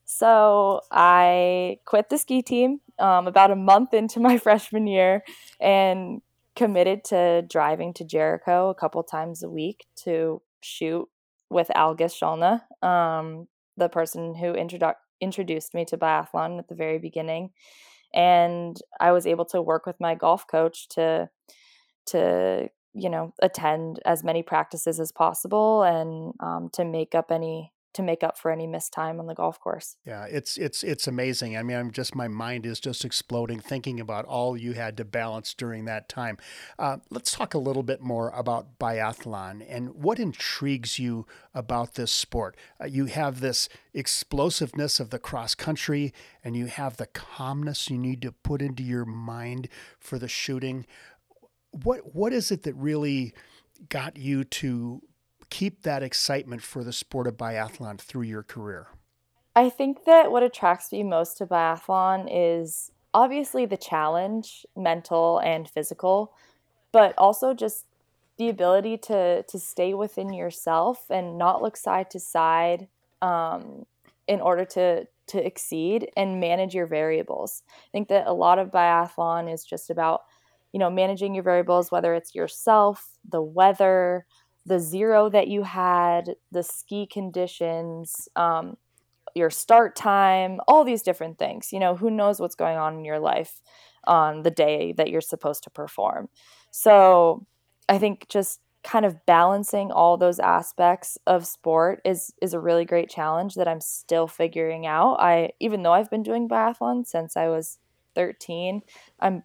So 0.05 0.81
I 0.91 1.77
quit 1.85 2.09
the 2.09 2.17
ski 2.17 2.41
team 2.41 2.81
um, 2.97 3.27
about 3.27 3.51
a 3.51 3.55
month 3.55 3.93
into 3.93 4.19
my 4.19 4.37
freshman 4.45 4.87
year 4.87 5.23
and 5.59 6.21
committed 6.55 7.03
to 7.05 7.43
driving 7.43 7.93
to 7.93 8.03
Jericho 8.03 8.69
a 8.69 8.75
couple 8.75 9.03
times 9.03 9.43
a 9.43 9.49
week 9.49 9.85
to 9.97 10.41
shoot 10.61 11.07
with 11.49 11.69
Algis 11.75 12.13
Shalna, 12.13 12.61
um, 12.85 13.47
the 13.77 13.87
person 13.87 14.35
who 14.35 14.53
introduced 14.53 14.95
introduced 15.21 15.73
me 15.73 15.85
to 15.85 15.97
biathlon 15.97 16.59
at 16.59 16.67
the 16.67 16.75
very 16.75 16.99
beginning 16.99 17.51
and 18.13 18.77
i 18.99 19.11
was 19.11 19.27
able 19.27 19.45
to 19.45 19.61
work 19.61 19.85
with 19.85 19.99
my 19.99 20.15
golf 20.15 20.47
coach 20.47 20.87
to 20.89 21.29
to 22.05 22.69
you 22.93 23.09
know 23.09 23.33
attend 23.41 23.99
as 24.05 24.23
many 24.23 24.41
practices 24.41 24.99
as 24.99 25.11
possible 25.11 25.83
and 25.83 26.33
um, 26.39 26.69
to 26.73 26.83
make 26.83 27.13
up 27.13 27.31
any 27.31 27.71
to 27.93 28.03
make 28.03 28.23
up 28.23 28.37
for 28.37 28.51
any 28.51 28.67
missed 28.67 28.93
time 28.93 29.19
on 29.19 29.25
the 29.25 29.33
golf 29.33 29.59
course. 29.59 29.95
Yeah, 30.05 30.25
it's 30.25 30.57
it's 30.57 30.83
it's 30.83 31.07
amazing. 31.07 31.57
I 31.57 31.63
mean, 31.63 31.77
I'm 31.77 31.91
just 31.91 32.15
my 32.15 32.27
mind 32.27 32.65
is 32.65 32.79
just 32.79 33.03
exploding 33.03 33.59
thinking 33.59 33.99
about 33.99 34.25
all 34.25 34.55
you 34.55 34.73
had 34.73 34.95
to 34.97 35.05
balance 35.05 35.53
during 35.53 35.85
that 35.85 36.07
time. 36.07 36.37
Uh, 36.77 36.97
let's 37.09 37.31
talk 37.31 37.53
a 37.53 37.59
little 37.59 37.83
bit 37.83 38.01
more 38.01 38.29
about 38.29 38.77
biathlon 38.79 39.65
and 39.67 39.95
what 39.95 40.19
intrigues 40.19 40.99
you 40.99 41.25
about 41.53 41.95
this 41.95 42.11
sport. 42.11 42.55
Uh, 42.79 42.85
you 42.85 43.05
have 43.05 43.39
this 43.39 43.69
explosiveness 43.93 44.99
of 44.99 45.09
the 45.09 45.19
cross 45.19 45.55
country, 45.55 46.13
and 46.43 46.55
you 46.55 46.67
have 46.67 46.97
the 46.97 47.07
calmness 47.07 47.89
you 47.89 47.97
need 47.97 48.21
to 48.21 48.31
put 48.31 48.61
into 48.61 48.83
your 48.83 49.05
mind 49.05 49.67
for 49.99 50.19
the 50.19 50.27
shooting. 50.27 50.85
What 51.71 52.15
what 52.15 52.33
is 52.33 52.51
it 52.51 52.63
that 52.63 52.75
really 52.75 53.33
got 53.87 54.17
you 54.17 54.43
to 54.43 55.01
keep 55.49 55.83
that 55.83 56.03
excitement 56.03 56.61
for 56.61 56.83
the 56.83 56.93
sport 56.93 57.27
of 57.27 57.37
biathlon 57.37 57.99
through 57.99 58.23
your 58.23 58.43
career? 58.43 58.87
I 59.55 59.69
think 59.69 60.05
that 60.05 60.31
what 60.31 60.43
attracts 60.43 60.91
me 60.91 61.03
most 61.03 61.37
to 61.37 61.45
biathlon 61.45 62.27
is 62.31 62.91
obviously 63.13 63.65
the 63.65 63.77
challenge, 63.77 64.65
mental 64.75 65.39
and 65.39 65.69
physical, 65.69 66.33
but 66.91 67.13
also 67.17 67.53
just 67.53 67.85
the 68.37 68.49
ability 68.49 68.97
to 68.97 69.43
to 69.43 69.59
stay 69.59 69.93
within 69.93 70.31
yourself 70.31 71.05
and 71.09 71.37
not 71.37 71.61
look 71.61 71.75
side 71.75 72.09
to 72.11 72.19
side 72.19 72.87
um, 73.21 73.85
in 74.27 74.39
order 74.39 74.63
to 74.63 75.05
to 75.27 75.45
exceed 75.45 76.09
and 76.15 76.39
manage 76.39 76.73
your 76.73 76.87
variables. 76.87 77.63
I 77.69 77.91
think 77.91 78.07
that 78.07 78.27
a 78.27 78.33
lot 78.33 78.57
of 78.57 78.71
biathlon 78.71 79.53
is 79.53 79.63
just 79.63 79.89
about, 79.89 80.21
you 80.71 80.79
know, 80.79 80.89
managing 80.89 81.35
your 81.35 81.43
variables, 81.43 81.91
whether 81.91 82.15
it's 82.15 82.33
yourself, 82.33 83.17
the 83.27 83.41
weather, 83.41 84.25
the 84.65 84.79
zero 84.79 85.29
that 85.29 85.47
you 85.47 85.63
had, 85.63 86.35
the 86.51 86.63
ski 86.63 87.07
conditions, 87.07 88.27
um, 88.35 88.77
your 89.35 89.49
start 89.49 89.95
time, 89.95 90.59
all 90.67 90.83
these 90.83 91.01
different 91.01 91.37
things. 91.37 91.71
You 91.71 91.79
know, 91.79 91.95
who 91.95 92.09
knows 92.09 92.39
what's 92.39 92.55
going 92.55 92.77
on 92.77 92.95
in 92.95 93.05
your 93.05 93.19
life 93.19 93.61
on 94.05 94.43
the 94.43 94.51
day 94.51 94.93
that 94.93 95.09
you're 95.09 95.21
supposed 95.21 95.63
to 95.63 95.69
perform. 95.69 96.29
So 96.71 97.45
I 97.87 97.97
think 97.97 98.27
just 98.29 98.59
kind 98.83 99.05
of 99.05 99.25
balancing 99.25 99.91
all 99.91 100.15
those 100.17 100.39
aspects 100.39 101.17
of 101.27 101.45
sport 101.45 102.01
is 102.05 102.33
is 102.41 102.53
a 102.53 102.59
really 102.59 102.85
great 102.85 103.09
challenge 103.09 103.55
that 103.55 103.67
I'm 103.67 103.81
still 103.81 104.27
figuring 104.27 104.85
out. 104.85 105.15
I 105.19 105.51
even 105.59 105.83
though 105.83 105.93
I've 105.93 106.09
been 106.09 106.23
doing 106.23 106.47
biathlon 106.47 107.05
since 107.05 107.35
I 107.35 107.49
was 107.49 107.77
13, 108.15 108.81
I'm 109.19 109.43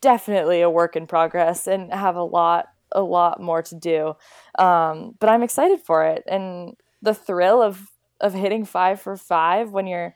definitely 0.00 0.60
a 0.60 0.70
work 0.70 0.94
in 0.94 1.06
progress 1.06 1.66
and 1.66 1.92
have 1.92 2.16
a 2.16 2.22
lot 2.22 2.66
a 2.92 3.02
lot 3.02 3.40
more 3.40 3.62
to 3.62 3.74
do. 3.74 4.14
Um, 4.58 5.14
but 5.18 5.28
I'm 5.28 5.42
excited 5.42 5.80
for 5.80 6.04
it 6.04 6.22
and 6.26 6.76
the 7.02 7.14
thrill 7.14 7.62
of 7.62 7.90
of 8.18 8.32
hitting 8.32 8.64
5 8.64 9.00
for 9.00 9.16
5 9.16 9.72
when 9.72 9.86
you're 9.86 10.14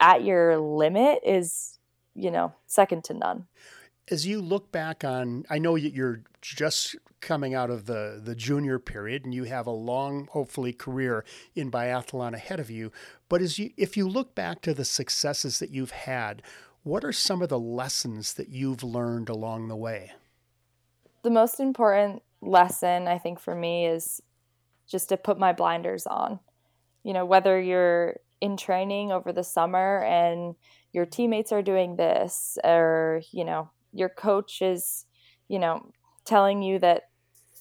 at 0.00 0.22
your 0.22 0.56
limit 0.56 1.18
is, 1.26 1.80
you 2.14 2.30
know, 2.30 2.52
second 2.66 3.02
to 3.04 3.14
none 3.14 3.46
as 4.10 4.26
you 4.26 4.42
look 4.42 4.72
back 4.72 5.04
on, 5.04 5.44
I 5.48 5.58
know 5.58 5.76
you're 5.76 6.22
just 6.42 6.96
coming 7.20 7.54
out 7.54 7.70
of 7.70 7.86
the, 7.86 8.20
the 8.22 8.34
junior 8.34 8.78
period 8.78 9.24
and 9.24 9.32
you 9.32 9.44
have 9.44 9.66
a 9.66 9.72
long, 9.72 10.26
hopefully, 10.32 10.72
career 10.72 11.24
in 11.54 11.70
biathlon 11.70 12.34
ahead 12.34 12.58
of 12.58 12.70
you. 12.70 12.90
But 13.28 13.40
as 13.40 13.58
you, 13.58 13.70
if 13.76 13.96
you 13.96 14.08
look 14.08 14.34
back 14.34 14.62
to 14.62 14.74
the 14.74 14.84
successes 14.84 15.60
that 15.60 15.70
you've 15.70 15.92
had, 15.92 16.42
what 16.82 17.04
are 17.04 17.12
some 17.12 17.40
of 17.40 17.50
the 17.50 17.58
lessons 17.58 18.34
that 18.34 18.48
you've 18.48 18.82
learned 18.82 19.28
along 19.28 19.68
the 19.68 19.76
way? 19.76 20.12
The 21.22 21.30
most 21.30 21.60
important 21.60 22.22
lesson, 22.40 23.08
I 23.08 23.18
think, 23.18 23.40
for 23.40 23.54
me 23.54 23.86
is 23.86 24.22
just 24.88 25.08
to 25.10 25.16
put 25.16 25.38
my 25.38 25.52
blinders 25.52 26.06
on. 26.06 26.40
You 27.02 27.12
know, 27.12 27.24
whether 27.24 27.60
you're 27.60 28.16
in 28.40 28.56
training 28.56 29.12
over 29.12 29.32
the 29.32 29.44
summer 29.44 30.02
and 30.04 30.54
your 30.92 31.06
teammates 31.06 31.52
are 31.52 31.62
doing 31.62 31.96
this, 31.96 32.58
or, 32.64 33.22
you 33.32 33.44
know, 33.44 33.70
your 33.92 34.08
coach 34.08 34.62
is, 34.62 35.04
you 35.48 35.58
know, 35.58 35.90
telling 36.24 36.62
you 36.62 36.78
that 36.78 37.08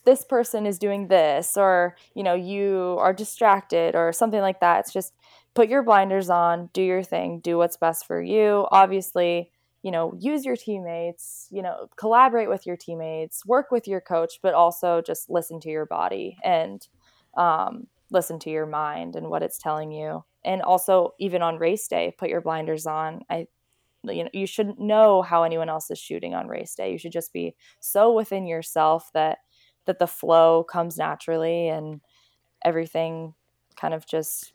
this 0.06 0.24
person 0.24 0.66
is 0.66 0.80
doing 0.80 1.08
this 1.08 1.58
or, 1.58 1.96
you 2.16 2.24
know, 2.24 2.34
you 2.34 2.96
are 3.00 3.14
distracted 3.14 3.96
or 3.96 4.14
something 4.14 4.42
like 4.42 4.62
that. 4.62 4.80
It's 4.80 4.94
just 4.94 5.14
put 5.54 5.70
your 5.70 5.84
blinders 5.84 6.30
on, 6.30 6.70
do 6.74 6.82
your 6.82 7.04
thing, 7.04 7.40
do 7.40 7.58
what's 7.58 7.78
best 7.78 8.06
for 8.06 8.22
you. 8.22 8.68
Obviously, 8.72 9.52
you 9.84 9.92
know, 9.92 10.14
use 10.20 10.46
your 10.46 10.56
teammates, 10.56 11.48
you 11.52 11.62
know, 11.62 11.88
collaborate 11.98 12.50
with 12.50 12.66
your 12.66 12.78
teammates, 12.78 13.46
work 13.46 13.72
with 13.72 13.88
your 13.88 14.02
coach, 14.02 14.40
but 14.44 14.54
also 14.54 15.02
just 15.02 15.30
listen 15.30 15.60
to 15.62 15.70
your 15.70 15.86
body 15.86 16.38
and 16.44 16.88
um, 17.38 17.88
listen 18.12 18.40
to 18.40 18.50
your 18.50 18.66
mind 18.66 19.16
and 19.16 19.30
what 19.30 19.44
it's 19.44 19.58
telling 19.58 19.92
you. 19.92 20.24
And 20.44 20.62
also, 20.62 21.14
even 21.20 21.42
on 21.42 21.58
race 21.58 21.88
day, 21.88 22.14
put 22.18 22.30
your 22.30 22.42
blinders 22.42 22.86
on. 22.86 23.22
I 23.30 23.48
you 24.04 24.24
know 24.24 24.30
you 24.34 24.48
shouldn't 24.48 24.80
know 24.80 25.22
how 25.22 25.44
anyone 25.44 25.70
else 25.70 25.92
is 25.92 26.00
shooting 26.00 26.34
on 26.34 26.48
race 26.48 26.74
day 26.76 26.92
you 26.92 26.98
should 26.98 27.12
just 27.12 27.34
be 27.34 27.56
so 27.80 28.14
within 28.14 28.48
yourself 28.48 29.10
that 29.14 29.40
that 29.86 30.00
the 30.00 30.08
flow 30.08 30.64
comes 30.64 30.98
naturally 30.98 31.68
and 31.68 32.02
everything 32.64 33.34
kind 33.76 33.94
of 33.94 34.06
just 34.06 34.54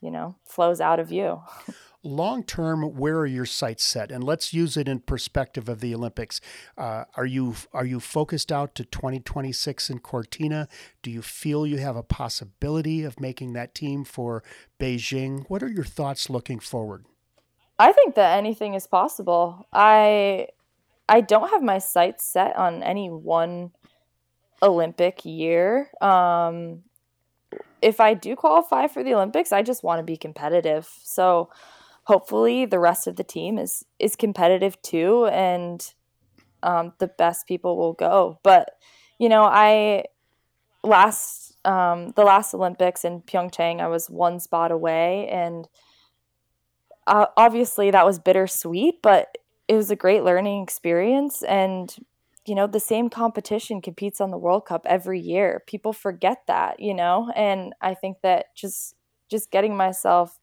you 0.00 0.10
know 0.10 0.36
flows 0.44 0.80
out 0.80 1.00
of 1.00 1.12
you 1.12 1.40
long 2.04 2.42
term 2.42 2.82
where 2.82 3.18
are 3.18 3.26
your 3.26 3.46
sights 3.46 3.84
set 3.84 4.10
and 4.10 4.24
let's 4.24 4.52
use 4.52 4.76
it 4.76 4.88
in 4.88 4.98
perspective 4.98 5.68
of 5.68 5.80
the 5.80 5.94
olympics 5.94 6.40
uh, 6.76 7.04
are 7.16 7.26
you 7.26 7.54
are 7.72 7.86
you 7.86 8.00
focused 8.00 8.50
out 8.50 8.74
to 8.74 8.84
2026 8.84 9.88
in 9.88 10.00
cortina 10.00 10.66
do 11.00 11.12
you 11.12 11.22
feel 11.22 11.64
you 11.64 11.78
have 11.78 11.94
a 11.94 12.02
possibility 12.02 13.04
of 13.04 13.20
making 13.20 13.52
that 13.52 13.72
team 13.72 14.02
for 14.02 14.42
beijing 14.80 15.44
what 15.48 15.62
are 15.62 15.70
your 15.70 15.84
thoughts 15.84 16.28
looking 16.28 16.58
forward 16.58 17.06
I 17.82 17.90
think 17.90 18.14
that 18.14 18.38
anything 18.38 18.74
is 18.74 18.86
possible. 18.86 19.66
I 19.72 20.46
I 21.08 21.20
don't 21.20 21.50
have 21.50 21.64
my 21.64 21.78
sights 21.78 22.24
set 22.24 22.56
on 22.56 22.82
any 22.84 23.10
one 23.10 23.72
Olympic 24.62 25.24
year. 25.24 25.90
Um, 26.00 26.84
if 27.82 27.98
I 27.98 28.14
do 28.14 28.36
qualify 28.36 28.86
for 28.86 29.02
the 29.02 29.14
Olympics, 29.14 29.50
I 29.50 29.62
just 29.62 29.82
want 29.82 29.98
to 29.98 30.04
be 30.04 30.16
competitive. 30.16 30.88
So 31.02 31.50
hopefully 32.04 32.64
the 32.64 32.78
rest 32.78 33.06
of 33.06 33.16
the 33.16 33.24
team 33.24 33.58
is 33.58 33.84
is 33.98 34.16
competitive 34.16 34.80
too, 34.82 35.26
and 35.26 35.94
um, 36.62 36.92
the 36.98 37.08
best 37.08 37.46
people 37.46 37.76
will 37.76 37.94
go. 37.94 38.38
But 38.42 38.70
you 39.18 39.28
know, 39.28 39.44
I 39.44 40.04
last 40.82 41.56
um, 41.64 42.12
the 42.16 42.24
last 42.24 42.54
Olympics 42.54 43.04
in 43.04 43.22
Pyeongchang, 43.22 43.80
I 43.80 43.88
was 43.88 44.10
one 44.10 44.40
spot 44.40 44.72
away, 44.72 45.28
and 45.28 45.68
uh, 47.06 47.26
obviously 47.36 47.90
that 47.90 48.06
was 48.06 48.18
bittersweet, 48.18 49.02
but 49.02 49.36
it 49.68 49.76
was 49.76 49.90
a 49.90 49.96
great 49.96 50.24
learning 50.24 50.62
experience. 50.62 51.42
And, 51.42 51.94
you 52.46 52.54
know, 52.54 52.66
the 52.66 52.80
same 52.80 53.08
competition 53.08 53.80
competes 53.80 54.20
on 54.20 54.30
the 54.30 54.38
World 54.38 54.66
Cup 54.66 54.86
every 54.86 55.20
year. 55.20 55.62
People 55.66 55.92
forget 55.92 56.42
that, 56.46 56.80
you 56.80 56.94
know, 56.94 57.30
and 57.34 57.74
I 57.80 57.94
think 57.94 58.18
that 58.22 58.54
just 58.54 58.94
just 59.30 59.50
getting 59.50 59.74
myself 59.74 60.38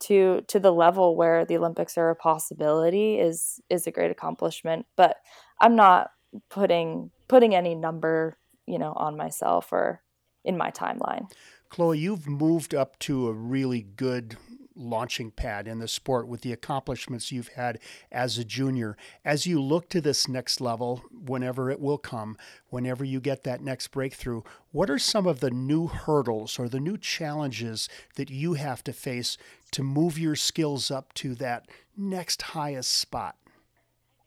to 0.00 0.42
to 0.48 0.58
the 0.58 0.72
level 0.72 1.16
where 1.16 1.44
the 1.44 1.56
Olympics 1.56 1.96
are 1.96 2.10
a 2.10 2.16
possibility 2.16 3.18
is 3.18 3.60
is 3.68 3.86
a 3.86 3.90
great 3.90 4.10
accomplishment. 4.10 4.86
But 4.96 5.16
I'm 5.60 5.76
not 5.76 6.10
putting 6.48 7.10
putting 7.28 7.54
any 7.54 7.74
number, 7.74 8.36
you 8.66 8.78
know, 8.78 8.92
on 8.92 9.16
myself 9.16 9.72
or 9.72 10.02
in 10.44 10.56
my 10.56 10.70
timeline. 10.70 11.30
Chloe, 11.68 11.98
you've 11.98 12.26
moved 12.26 12.74
up 12.74 12.98
to 13.00 13.28
a 13.28 13.32
really 13.32 13.82
good 13.82 14.36
launching 14.80 15.30
pad 15.30 15.68
in 15.68 15.78
the 15.78 15.88
sport 15.88 16.26
with 16.26 16.40
the 16.40 16.52
accomplishments 16.52 17.30
you've 17.30 17.48
had 17.48 17.78
as 18.10 18.38
a 18.38 18.44
junior. 18.44 18.96
As 19.24 19.46
you 19.46 19.60
look 19.60 19.88
to 19.90 20.00
this 20.00 20.26
next 20.26 20.60
level, 20.60 21.02
whenever 21.12 21.70
it 21.70 21.80
will 21.80 21.98
come, 21.98 22.36
whenever 22.68 23.04
you 23.04 23.20
get 23.20 23.44
that 23.44 23.62
next 23.62 23.88
breakthrough, 23.88 24.42
what 24.72 24.90
are 24.90 24.98
some 24.98 25.26
of 25.26 25.40
the 25.40 25.50
new 25.50 25.86
hurdles 25.86 26.58
or 26.58 26.68
the 26.68 26.80
new 26.80 26.96
challenges 26.96 27.88
that 28.16 28.30
you 28.30 28.54
have 28.54 28.82
to 28.84 28.92
face 28.92 29.36
to 29.72 29.82
move 29.82 30.18
your 30.18 30.36
skills 30.36 30.90
up 30.90 31.12
to 31.14 31.34
that 31.36 31.68
next 31.96 32.42
highest 32.42 32.90
spot? 32.90 33.36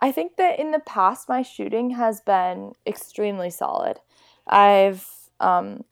I 0.02 0.12
think 0.12 0.36
that 0.36 0.60
in 0.60 0.72
the 0.72 0.80
past, 0.80 1.30
my 1.30 1.42
shooting 1.42 1.92
has 1.92 2.20
been 2.20 2.74
extremely 2.86 3.50
solid. 3.50 4.00
I've 4.46 5.08
um, 5.40 5.86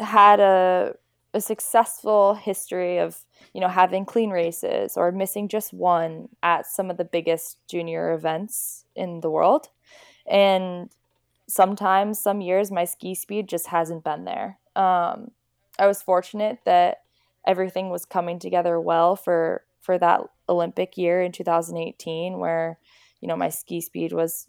had 0.00 0.40
a 0.40 0.96
a 1.34 1.40
successful 1.40 2.34
history 2.34 2.98
of 2.98 3.24
you 3.54 3.60
know 3.60 3.68
having 3.68 4.04
clean 4.04 4.30
races 4.30 4.96
or 4.96 5.12
missing 5.12 5.48
just 5.48 5.72
one 5.72 6.28
at 6.42 6.66
some 6.66 6.90
of 6.90 6.96
the 6.96 7.04
biggest 7.04 7.58
junior 7.68 8.12
events 8.12 8.84
in 8.94 9.20
the 9.20 9.30
world. 9.30 9.68
And 10.26 10.90
sometimes 11.48 12.18
some 12.18 12.40
years 12.40 12.70
my 12.70 12.84
ski 12.84 13.14
speed 13.14 13.48
just 13.48 13.68
hasn't 13.68 14.04
been 14.04 14.24
there. 14.24 14.58
Um, 14.76 15.32
i 15.78 15.86
was 15.86 16.02
fortunate 16.02 16.58
that 16.64 17.02
everything 17.46 17.90
was 17.90 18.04
coming 18.04 18.38
together 18.38 18.78
well 18.80 19.16
for 19.16 19.64
for 19.80 19.98
that 19.98 20.20
olympic 20.48 20.96
year 20.96 21.22
in 21.22 21.32
2018 21.32 22.38
where 22.38 22.78
you 23.20 23.28
know 23.28 23.36
my 23.36 23.48
ski 23.48 23.80
speed 23.80 24.12
was 24.12 24.46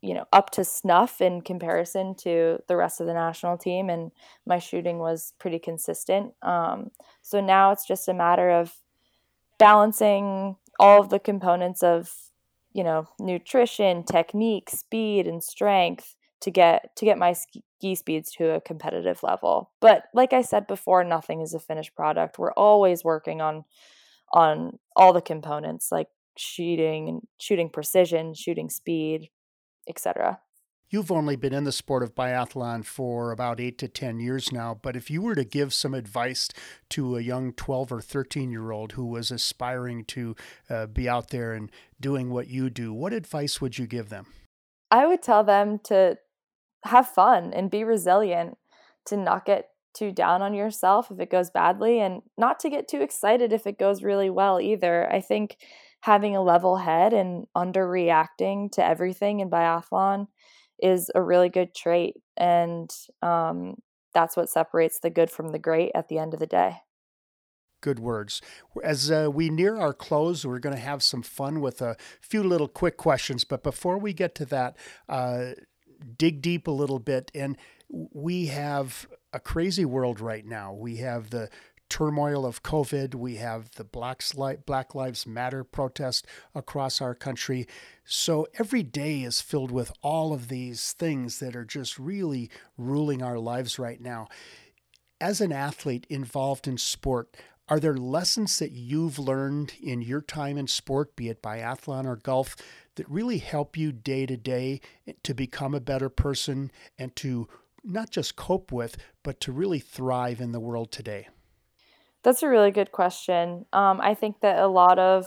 you 0.00 0.14
know 0.14 0.24
up 0.32 0.50
to 0.50 0.64
snuff 0.64 1.20
in 1.20 1.40
comparison 1.40 2.14
to 2.14 2.58
the 2.68 2.76
rest 2.76 3.00
of 3.00 3.06
the 3.06 3.14
national 3.14 3.58
team 3.58 3.90
and 3.90 4.12
my 4.46 4.58
shooting 4.58 4.98
was 4.98 5.32
pretty 5.38 5.58
consistent. 5.58 6.32
Um, 6.42 6.90
so 7.22 7.40
now 7.40 7.72
it's 7.72 7.86
just 7.86 8.08
a 8.08 8.14
matter 8.14 8.50
of 8.50 8.74
balancing 9.58 10.56
all 10.78 11.00
of 11.00 11.10
the 11.10 11.18
components 11.18 11.82
of 11.82 12.12
you 12.72 12.84
know 12.84 13.08
nutrition 13.18 14.04
technique 14.04 14.70
speed 14.70 15.26
and 15.26 15.42
strength 15.42 16.14
to 16.40 16.50
get 16.50 16.94
to 16.96 17.04
get 17.04 17.18
my 17.18 17.32
ski 17.32 17.94
speeds 17.94 18.30
to 18.32 18.50
a 18.50 18.60
competitive 18.60 19.22
level. 19.22 19.70
But 19.80 20.04
like 20.14 20.32
i 20.32 20.42
said 20.42 20.66
before 20.66 21.02
nothing 21.02 21.40
is 21.40 21.54
a 21.54 21.60
finished 21.60 21.96
product. 21.96 22.38
We're 22.38 22.52
always 22.52 23.02
working 23.02 23.40
on 23.40 23.64
on 24.32 24.78
all 24.94 25.12
the 25.12 25.22
components 25.22 25.90
like 25.90 26.08
shooting 26.36 27.26
shooting 27.38 27.68
precision 27.68 28.34
shooting 28.34 28.70
speed 28.70 29.28
etc. 29.88 30.40
You've 30.90 31.12
only 31.12 31.36
been 31.36 31.52
in 31.52 31.64
the 31.64 31.72
sport 31.72 32.02
of 32.02 32.14
biathlon 32.14 32.82
for 32.82 33.30
about 33.30 33.60
eight 33.60 33.76
to 33.78 33.88
10 33.88 34.20
years 34.20 34.50
now, 34.50 34.78
but 34.80 34.96
if 34.96 35.10
you 35.10 35.20
were 35.20 35.34
to 35.34 35.44
give 35.44 35.74
some 35.74 35.92
advice 35.92 36.48
to 36.90 37.18
a 37.18 37.20
young 37.20 37.52
12 37.52 37.92
or 37.92 38.00
13 38.00 38.50
year 38.50 38.70
old 38.70 38.92
who 38.92 39.04
was 39.04 39.30
aspiring 39.30 40.04
to 40.06 40.34
uh, 40.70 40.86
be 40.86 41.06
out 41.06 41.28
there 41.28 41.52
and 41.52 41.70
doing 42.00 42.30
what 42.30 42.48
you 42.48 42.70
do, 42.70 42.94
what 42.94 43.12
advice 43.12 43.60
would 43.60 43.76
you 43.76 43.86
give 43.86 44.08
them? 44.08 44.26
I 44.90 45.06
would 45.06 45.22
tell 45.22 45.44
them 45.44 45.78
to 45.84 46.16
have 46.84 47.06
fun 47.06 47.52
and 47.52 47.70
be 47.70 47.84
resilient, 47.84 48.56
to 49.06 49.16
not 49.18 49.44
get 49.44 49.68
too 49.94 50.12
down 50.12 50.40
on 50.40 50.54
yourself 50.54 51.10
if 51.10 51.20
it 51.20 51.30
goes 51.30 51.50
badly 51.50 52.00
and 52.00 52.22
not 52.38 52.60
to 52.60 52.70
get 52.70 52.88
too 52.88 53.00
excited 53.02 53.52
if 53.52 53.66
it 53.66 53.78
goes 53.78 54.02
really 54.02 54.30
well 54.30 54.60
either. 54.60 55.12
I 55.12 55.20
think 55.20 55.56
having 56.00 56.36
a 56.36 56.42
level 56.42 56.76
head 56.76 57.12
and 57.12 57.46
underreacting 57.56 58.70
to 58.72 58.84
everything 58.84 59.40
in 59.40 59.50
biathlon 59.50 60.28
is 60.80 61.10
a 61.14 61.22
really 61.22 61.48
good 61.48 61.74
trait. 61.74 62.14
And 62.36 62.90
um, 63.22 63.76
that's 64.14 64.36
what 64.36 64.48
separates 64.48 65.00
the 65.00 65.10
good 65.10 65.30
from 65.30 65.48
the 65.48 65.58
great 65.58 65.90
at 65.94 66.08
the 66.08 66.18
end 66.18 66.34
of 66.34 66.40
the 66.40 66.46
day. 66.46 66.76
Good 67.80 68.00
words. 68.00 68.42
As 68.82 69.10
uh, 69.10 69.28
we 69.32 69.50
near 69.50 69.76
our 69.76 69.92
close, 69.92 70.44
we're 70.44 70.58
going 70.58 70.74
to 70.74 70.82
have 70.82 71.02
some 71.02 71.22
fun 71.22 71.60
with 71.60 71.80
a 71.80 71.96
few 72.20 72.42
little 72.42 72.66
quick 72.66 72.96
questions. 72.96 73.44
But 73.44 73.62
before 73.62 73.98
we 73.98 74.12
get 74.12 74.34
to 74.36 74.44
that, 74.46 74.76
uh, 75.08 75.50
dig 76.16 76.42
deep 76.42 76.66
a 76.66 76.72
little 76.72 76.98
bit. 76.98 77.30
And 77.34 77.56
we 77.88 78.46
have 78.46 79.06
a 79.32 79.38
crazy 79.38 79.84
world 79.84 80.20
right 80.20 80.44
now. 80.44 80.72
We 80.72 80.96
have 80.96 81.30
the 81.30 81.50
turmoil 81.88 82.46
of 82.46 82.62
COVID. 82.62 83.14
We 83.14 83.36
have 83.36 83.70
the 83.72 83.84
Black, 83.84 84.22
Lives 84.94 85.26
Matter 85.26 85.64
protest 85.64 86.26
across 86.54 87.00
our 87.00 87.14
country. 87.14 87.66
So 88.04 88.46
every 88.58 88.82
day 88.82 89.22
is 89.22 89.40
filled 89.40 89.70
with 89.70 89.92
all 90.02 90.32
of 90.32 90.48
these 90.48 90.92
things 90.92 91.38
that 91.40 91.56
are 91.56 91.64
just 91.64 91.98
really 91.98 92.50
ruling 92.76 93.22
our 93.22 93.38
lives 93.38 93.78
right 93.78 94.00
now. 94.00 94.28
As 95.20 95.40
an 95.40 95.52
athlete 95.52 96.06
involved 96.08 96.68
in 96.68 96.78
sport, 96.78 97.36
are 97.68 97.80
there 97.80 97.96
lessons 97.96 98.58
that 98.60 98.72
you've 98.72 99.18
learned 99.18 99.74
in 99.82 100.00
your 100.00 100.22
time 100.22 100.56
in 100.56 100.66
sport, 100.68 101.14
be 101.16 101.28
it 101.28 101.42
biathlon 101.42 102.06
or 102.06 102.16
golf, 102.16 102.56
that 102.94 103.08
really 103.10 103.38
help 103.38 103.76
you 103.76 103.92
day 103.92 104.24
to 104.24 104.36
day 104.36 104.80
to 105.22 105.34
become 105.34 105.74
a 105.74 105.80
better 105.80 106.08
person 106.08 106.70
and 106.98 107.14
to 107.16 107.46
not 107.84 108.10
just 108.10 108.36
cope 108.36 108.72
with, 108.72 108.96
but 109.22 109.40
to 109.40 109.52
really 109.52 109.80
thrive 109.80 110.40
in 110.40 110.52
the 110.52 110.60
world 110.60 110.90
today? 110.90 111.28
That's 112.22 112.42
a 112.42 112.48
really 112.48 112.70
good 112.70 112.92
question. 112.92 113.66
Um, 113.72 114.00
I 114.00 114.14
think 114.14 114.40
that 114.40 114.58
a 114.58 114.66
lot 114.66 114.98
of 114.98 115.26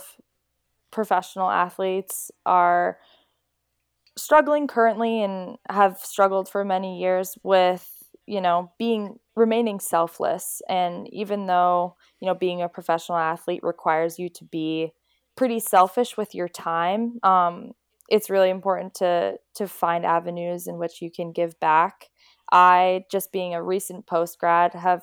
professional 0.92 1.50
athletes 1.50 2.30
are 2.46 2.98
struggling 4.16 4.66
currently 4.66 5.22
and 5.22 5.56
have 5.70 5.98
struggled 5.98 6.48
for 6.48 6.64
many 6.64 7.00
years 7.00 7.36
with, 7.42 7.88
you 8.26 8.40
know, 8.40 8.70
being 8.78 9.16
remaining 9.36 9.80
selfless. 9.80 10.60
And 10.68 11.08
even 11.12 11.46
though, 11.46 11.96
you 12.20 12.26
know, 12.28 12.34
being 12.34 12.60
a 12.62 12.68
professional 12.68 13.18
athlete 13.18 13.60
requires 13.62 14.18
you 14.18 14.28
to 14.30 14.44
be 14.44 14.92
pretty 15.36 15.60
selfish 15.60 16.16
with 16.16 16.34
your 16.34 16.48
time, 16.48 17.18
um, 17.22 17.72
it's 18.08 18.28
really 18.28 18.50
important 18.50 18.94
to 18.94 19.36
to 19.54 19.66
find 19.66 20.04
avenues 20.04 20.66
in 20.66 20.76
which 20.76 21.00
you 21.00 21.10
can 21.10 21.32
give 21.32 21.58
back. 21.60 22.08
I 22.50 23.04
just 23.10 23.32
being 23.32 23.54
a 23.54 23.62
recent 23.62 24.06
post 24.06 24.38
grad 24.38 24.74
have 24.74 25.02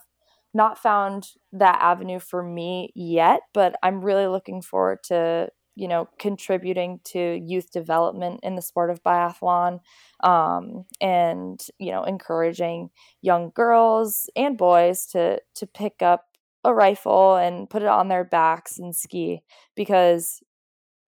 not 0.54 0.78
found 0.78 1.28
that 1.54 1.80
avenue 1.82 2.20
for 2.20 2.44
me 2.44 2.92
yet, 2.96 3.42
but 3.54 3.76
I'm 3.84 4.02
really 4.02 4.28
looking 4.28 4.62
forward 4.62 5.00
to 5.06 5.50
you 5.76 5.88
know 5.88 6.10
contributing 6.20 7.00
to 7.06 7.40
youth 7.46 7.72
development 7.72 8.42
in 8.44 8.56
the 8.56 8.62
sport 8.62 8.90
of 8.90 9.02
biathlon 9.04 9.80
um, 10.24 10.86
and 11.00 11.66
you 11.80 11.92
know 11.92 12.04
encouraging 12.04 12.90
young 13.22 13.52
girls 13.56 14.30
and 14.36 14.58
boys 14.58 15.06
to 15.08 15.40
to 15.56 15.66
pick 15.68 16.02
up 16.02 16.26
a 16.66 16.74
rifle 16.74 17.38
and 17.38 17.70
put 17.70 17.82
it 17.82 17.88
on 17.88 18.10
their 18.10 18.26
backs 18.26 18.78
and 18.78 18.94
ski 18.96 19.42
because 19.76 20.42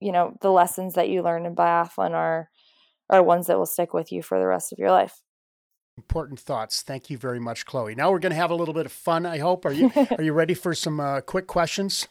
you 0.00 0.12
know 0.12 0.36
the 0.40 0.50
lessons 0.50 0.94
that 0.94 1.10
you 1.10 1.22
learn 1.22 1.46
in 1.46 1.54
biathlon 1.54 2.12
are 2.12 2.48
are 3.10 3.22
ones 3.22 3.46
that 3.48 3.58
will 3.58 3.66
stick 3.66 3.92
with 3.92 4.10
you 4.12 4.22
for 4.22 4.38
the 4.38 4.46
rest 4.46 4.72
of 4.72 4.78
your 4.78 4.90
life 4.90 5.20
important 5.96 6.40
thoughts 6.40 6.82
thank 6.82 7.10
you 7.10 7.18
very 7.18 7.38
much 7.38 7.66
chloe 7.66 7.94
now 7.94 8.10
we're 8.10 8.18
going 8.18 8.30
to 8.30 8.36
have 8.36 8.50
a 8.50 8.54
little 8.54 8.74
bit 8.74 8.86
of 8.86 8.92
fun 8.92 9.26
i 9.26 9.38
hope 9.38 9.64
are 9.64 9.72
you 9.72 9.90
are 10.18 10.22
you 10.22 10.32
ready 10.32 10.54
for 10.54 10.74
some 10.74 10.98
uh, 10.98 11.20
quick 11.20 11.46
questions 11.46 12.08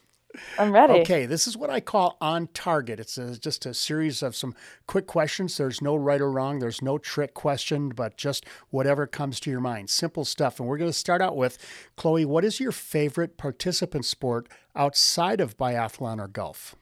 I'm 0.58 0.72
ready. 0.72 1.02
Okay, 1.02 1.26
this 1.26 1.48
is 1.48 1.58
what 1.58 1.70
I 1.70 1.80
call 1.80 2.18
on 2.22 2.48
target. 2.54 3.00
It's 3.00 3.18
a, 3.18 3.38
just 3.38 3.66
a 3.66 3.74
series 3.74 4.24
of 4.24 4.36
some 4.36 4.56
quick 4.88 5.08
questions. 5.08 5.58
There's 5.58 5.82
no 5.82 5.96
right 5.96 6.22
or 6.22 6.32
wrong, 6.32 6.60
there's 6.60 6.82
no 6.82 6.98
trick 6.98 7.34
question, 7.34 7.90
but 7.90 8.18
just 8.18 8.46
whatever 8.70 9.08
comes 9.08 9.40
to 9.42 9.50
your 9.50 9.60
mind. 9.60 9.90
Simple 9.90 10.26
stuff. 10.26 10.60
And 10.60 10.68
we're 10.68 10.78
going 10.78 10.90
to 10.90 10.98
start 10.98 11.22
out 11.22 11.36
with 11.36 11.58
Chloe, 11.98 12.26
what 12.26 12.46
is 12.46 12.60
your 12.60 12.72
favorite 12.72 13.38
participant 13.38 14.06
sport 14.06 14.48
outside 14.76 15.42
of 15.42 15.58
biathlon 15.58 16.20
or 16.20 16.28
golf? 16.28 16.76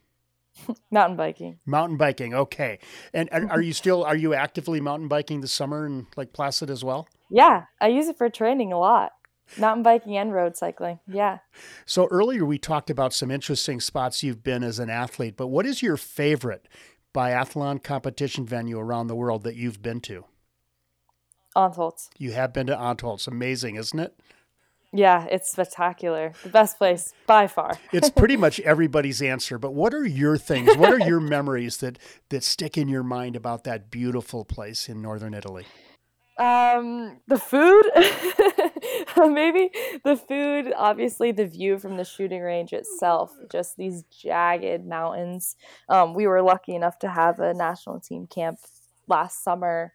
mountain 0.91 1.17
biking. 1.17 1.59
Mountain 1.65 1.97
biking. 1.97 2.33
Okay. 2.33 2.79
And 3.13 3.29
are 3.31 3.61
you 3.61 3.73
still 3.81 4.03
are 4.03 4.15
you 4.15 4.33
actively 4.33 4.81
mountain 4.81 5.07
biking 5.07 5.41
this 5.41 5.51
summer 5.51 5.85
in 5.85 6.07
Lake 6.15 6.33
Placid 6.33 6.69
as 6.69 6.83
well? 6.83 7.07
Yeah, 7.29 7.65
I 7.79 7.87
use 7.87 8.07
it 8.07 8.17
for 8.17 8.29
training 8.29 8.73
a 8.73 8.79
lot. 8.79 9.11
Mountain 9.57 9.83
biking 9.83 10.17
and 10.17 10.31
road 10.31 10.55
cycling. 10.55 10.99
Yeah. 11.07 11.39
So 11.85 12.07
earlier 12.11 12.45
we 12.45 12.57
talked 12.57 12.89
about 12.89 13.13
some 13.13 13.31
interesting 13.31 13.79
spots 13.79 14.21
you've 14.21 14.43
been 14.43 14.63
as 14.63 14.79
an 14.79 14.89
athlete, 14.89 15.35
but 15.35 15.47
what 15.47 15.65
is 15.65 15.81
your 15.81 15.97
favorite 15.97 16.67
biathlon 17.13 17.83
competition 17.83 18.45
venue 18.45 18.77
around 18.79 19.07
the 19.07 19.15
world 19.15 19.43
that 19.43 19.55
you've 19.55 19.81
been 19.81 20.01
to? 20.01 20.25
Antholz. 21.55 22.09
You 22.17 22.31
have 22.33 22.53
been 22.53 22.67
to 22.67 22.75
Antholz. 22.75 23.27
Amazing, 23.27 23.75
isn't 23.75 23.99
it? 23.99 24.19
Yeah, 24.91 25.25
it's 25.29 25.51
spectacular. 25.51 26.33
The 26.43 26.49
best 26.49 26.77
place 26.77 27.13
by 27.27 27.47
far. 27.47 27.77
it's 27.93 28.09
pretty 28.09 28.37
much 28.45 28.59
everybody's 28.61 29.21
answer, 29.21 29.59
but 29.59 29.73
what 29.73 29.93
are 29.93 30.05
your 30.05 30.37
things? 30.37 30.75
What 30.77 30.91
are 30.91 30.99
your 31.07 31.19
memories 31.35 31.77
that 31.77 31.99
that 32.29 32.43
stick 32.43 32.77
in 32.77 32.87
your 32.87 33.03
mind 33.03 33.35
about 33.35 33.63
that 33.65 33.91
beautiful 33.91 34.45
place 34.45 34.89
in 34.89 35.01
northern 35.01 35.33
Italy? 35.33 35.65
Um, 36.39 37.19
the 37.27 37.37
food, 37.37 37.83
maybe 39.17 39.69
the 40.05 40.15
food. 40.15 40.73
Obviously, 40.75 41.33
the 41.33 41.45
view 41.45 41.77
from 41.77 41.97
the 41.97 42.05
shooting 42.05 42.41
range 42.41 42.71
itself, 42.71 43.33
just 43.51 43.75
these 43.75 44.03
jagged 44.03 44.85
mountains. 44.85 45.57
Um, 45.89 46.13
we 46.13 46.27
were 46.27 46.41
lucky 46.41 46.75
enough 46.75 46.97
to 46.99 47.09
have 47.09 47.39
a 47.39 47.53
national 47.53 47.99
team 47.99 48.25
camp 48.25 48.59
last 49.05 49.43
summer 49.43 49.91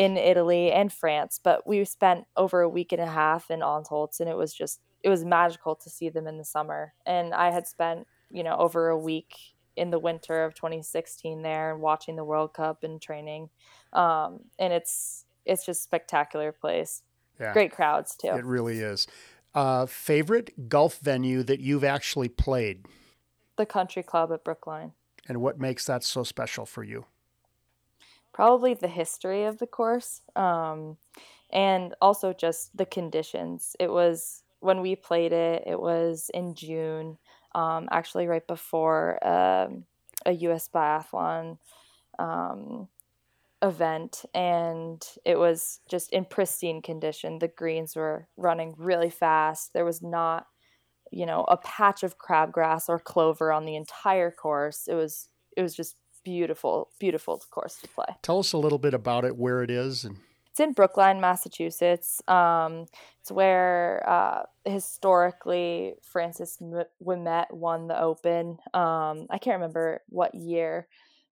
in 0.00 0.16
Italy 0.16 0.72
and 0.72 0.90
France, 0.90 1.38
but 1.44 1.66
we 1.66 1.84
spent 1.84 2.24
over 2.34 2.62
a 2.62 2.68
week 2.70 2.90
and 2.90 3.02
a 3.02 3.06
half 3.06 3.50
in 3.50 3.60
Antholz, 3.60 4.18
and 4.18 4.30
it 4.30 4.36
was 4.36 4.54
just 4.54 4.80
it 5.02 5.10
was 5.10 5.26
magical 5.26 5.74
to 5.76 5.90
see 5.90 6.08
them 6.08 6.26
in 6.26 6.38
the 6.38 6.44
summer. 6.44 6.94
And 7.04 7.34
I 7.34 7.50
had 7.50 7.66
spent 7.66 8.06
you 8.30 8.42
know 8.42 8.56
over 8.56 8.88
a 8.88 8.98
week 8.98 9.36
in 9.76 9.90
the 9.90 9.98
winter 9.98 10.42
of 10.42 10.54
2016 10.54 11.42
there 11.42 11.72
and 11.72 11.82
watching 11.82 12.16
the 12.16 12.24
World 12.24 12.54
Cup 12.54 12.82
and 12.82 13.00
training. 13.00 13.50
Um, 13.92 14.40
and 14.58 14.72
it's 14.72 15.26
it's 15.44 15.66
just 15.66 15.82
spectacular 15.82 16.50
place. 16.50 17.02
Yeah. 17.38 17.52
Great 17.52 17.72
crowds 17.72 18.16
too. 18.16 18.28
It 18.28 18.44
really 18.46 18.78
is. 18.78 19.06
Uh, 19.54 19.84
favorite 19.84 20.70
golf 20.70 20.98
venue 21.00 21.42
that 21.42 21.60
you've 21.60 21.84
actually 21.84 22.28
played? 22.28 22.86
The 23.58 23.66
Country 23.66 24.02
Club 24.02 24.32
at 24.32 24.44
Brookline. 24.44 24.92
And 25.28 25.42
what 25.42 25.58
makes 25.58 25.84
that 25.84 26.04
so 26.04 26.22
special 26.22 26.64
for 26.64 26.82
you? 26.82 27.04
Probably 28.40 28.72
the 28.72 28.88
history 28.88 29.44
of 29.44 29.58
the 29.58 29.66
course, 29.66 30.22
um, 30.34 30.96
and 31.52 31.94
also 32.00 32.32
just 32.32 32.74
the 32.74 32.86
conditions. 32.86 33.76
It 33.78 33.90
was 33.90 34.44
when 34.60 34.80
we 34.80 34.96
played 34.96 35.34
it. 35.34 35.64
It 35.66 35.78
was 35.78 36.30
in 36.32 36.54
June, 36.54 37.18
um, 37.54 37.86
actually 37.92 38.26
right 38.28 38.46
before 38.46 39.22
um, 39.26 39.84
a 40.24 40.32
U.S. 40.32 40.70
biathlon 40.74 41.58
um, 42.18 42.88
event 43.62 44.24
and 44.34 45.04
it 45.26 45.38
was 45.38 45.80
just 45.90 46.10
in 46.10 46.24
pristine 46.24 46.80
condition. 46.80 47.40
The 47.40 47.48
greens 47.48 47.94
were 47.94 48.26
running 48.38 48.74
really 48.78 49.10
fast. 49.10 49.74
There 49.74 49.84
was 49.84 50.02
not, 50.02 50.46
you 51.12 51.26
know, 51.26 51.44
a 51.48 51.58
patch 51.58 52.02
of 52.02 52.18
crabgrass 52.18 52.88
or 52.88 52.98
clover 52.98 53.52
on 53.52 53.66
the 53.66 53.76
entire 53.76 54.30
course. 54.30 54.88
It 54.88 54.94
was 54.94 55.28
it 55.56 55.62
was 55.62 55.74
just 55.76 55.96
beautiful, 56.24 56.90
beautiful 56.98 57.42
course 57.50 57.76
to 57.76 57.88
play. 57.88 58.06
Tell 58.22 58.38
us 58.38 58.52
a 58.52 58.58
little 58.58 58.78
bit 58.78 58.94
about 58.94 59.24
it, 59.24 59.36
where 59.36 59.62
it 59.62 59.70
is 59.70 60.04
and 60.04 60.16
it's 60.50 60.58
in 60.58 60.72
Brookline, 60.72 61.20
Massachusetts. 61.20 62.20
Um, 62.26 62.86
it's 63.20 63.30
where 63.30 64.02
uh, 64.08 64.42
historically 64.64 65.94
Francis 66.02 66.58
Ouimet 66.60 67.52
won 67.52 67.86
the 67.86 68.00
Open. 68.00 68.58
Um, 68.74 69.26
I 69.30 69.38
can't 69.40 69.54
remember 69.54 70.02
what 70.08 70.34
year, 70.34 70.88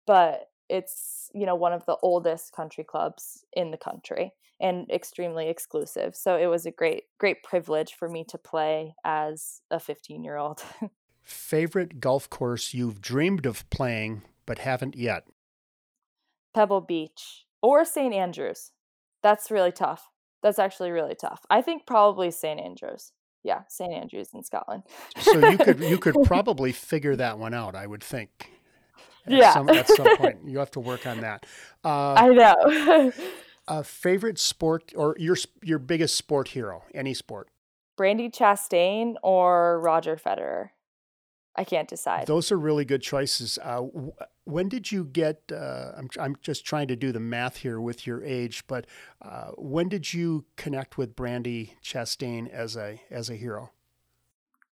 but 0.07 0.51
it's 0.68 1.31
you 1.35 1.46
know 1.46 1.55
one 1.55 1.72
of 1.72 1.85
the 1.87 1.96
oldest 2.03 2.53
country 2.53 2.85
clubs 2.85 3.44
in 3.53 3.70
the 3.70 3.77
country 3.77 4.33
and 4.59 4.90
extremely 4.90 5.49
exclusive 5.49 6.16
so 6.16 6.37
it 6.37 6.46
was 6.46 6.66
a 6.66 6.70
great 6.70 7.05
great 7.18 7.42
privilege 7.42 7.94
for 7.94 8.09
me 8.09 8.25
to 8.25 8.38
play 8.38 8.94
as 9.05 9.61
a 9.70 9.79
15 9.79 10.25
year 10.25 10.37
old 10.37 10.62
favorite 11.22 12.01
golf 12.01 12.29
course 12.31 12.75
you've 12.75 13.01
dreamed 13.01 13.46
of 13.46 13.68
playing 13.70 14.22
but 14.46 14.59
haven't 14.59 14.96
yet 14.96 15.24
pebble 16.54 16.80
beach 16.80 17.44
or 17.62 17.85
st 17.85 18.14
andrews 18.14 18.72
that's 19.22 19.50
really 19.50 19.72
tough 19.72 20.11
that's 20.42 20.59
actually 20.59 20.90
really 20.90 21.14
tough 21.14 21.44
i 21.50 21.61
think 21.61 21.87
probably 21.87 22.30
st 22.30 22.61
andrews 22.61 23.12
yeah 23.42 23.62
st 23.68 23.92
andrews 23.92 24.28
in 24.35 24.42
scotland 24.42 24.82
so 25.18 25.38
you 25.48 25.59
could 25.59 25.80
you 25.80 25.98
could 25.98 26.16
probably 26.24 26.72
figure 26.72 27.16
that 27.16 27.38
one 27.38 27.52
out 27.52 27.74
i 27.74 27.87
would 27.87 28.02
think 28.02 28.50
yeah. 29.28 29.54
Some, 29.54 29.68
at 29.68 29.88
some 29.88 30.16
point. 30.16 30.38
You 30.46 30.59
have 30.59 30.70
to 30.72 30.80
work 30.80 31.06
on 31.06 31.20
that. 31.20 31.46
Uh, 31.85 32.14
I 32.14 32.28
know. 32.28 33.12
A 33.68 33.82
favorite 33.85 34.38
sport 34.38 34.92
or 34.96 35.16
your 35.18 35.37
your 35.62 35.78
biggest 35.78 36.14
sport 36.14 36.48
hero, 36.48 36.85
any 36.94 37.14
sport? 37.14 37.48
Brandi 37.98 38.32
Chastain 38.32 39.14
or 39.22 39.80
Roger 39.80 40.16
Federer. 40.16 40.70
I 41.56 41.64
can't 41.64 41.88
decide. 41.88 42.26
Those 42.26 42.52
are 42.52 42.59
really 42.59 42.85
good 42.85 43.02
choices. 43.02 43.59
Uh, 43.62 43.82
when 44.46 44.68
did 44.68 44.90
you 44.92 45.04
get? 45.04 45.42
Uh, 45.52 45.90
I'm 45.96 46.09
I'm 46.18 46.37
just 46.40 46.64
trying 46.64 46.88
to 46.88 46.96
do 46.96 47.12
the 47.12 47.20
math 47.20 47.59
here 47.59 47.80
with 47.80 48.06
your 48.06 48.24
age, 48.24 48.64
but 48.66 48.87
uh, 49.20 49.50
when 49.59 49.88
did 49.88 50.14
you 50.14 50.44
connect 50.56 50.96
with 50.96 51.16
Brandi 51.16 51.72
Chastain 51.85 52.48
as 52.48 52.76
a 52.76 53.00
as 53.11 53.28
a 53.28 53.35
hero? 53.35 53.72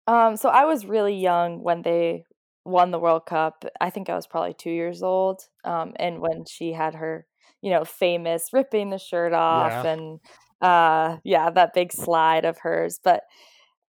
Um, 0.07 0.37
so 0.37 0.47
I 0.47 0.63
was 0.63 0.85
really 0.85 1.15
young 1.15 1.61
when 1.61 1.81
they 1.81 2.23
won 2.63 2.91
the 2.91 2.99
World 2.99 3.25
Cup. 3.25 3.65
I 3.81 3.89
think 3.89 4.09
I 4.09 4.15
was 4.15 4.25
probably 4.25 4.53
two 4.53 4.71
years 4.71 5.03
old, 5.03 5.41
um, 5.65 5.93
and 5.97 6.21
when 6.21 6.45
she 6.49 6.71
had 6.71 6.95
her, 6.95 7.27
you 7.61 7.69
know, 7.69 7.83
famous 7.83 8.49
ripping 8.53 8.89
the 8.89 8.97
shirt 8.97 9.33
off 9.33 9.83
yeah. 9.83 9.91
and 9.91 10.19
uh, 10.61 11.17
yeah, 11.25 11.49
that 11.49 11.73
big 11.73 11.91
slide 11.91 12.45
of 12.45 12.59
hers, 12.59 12.99
but 13.03 13.23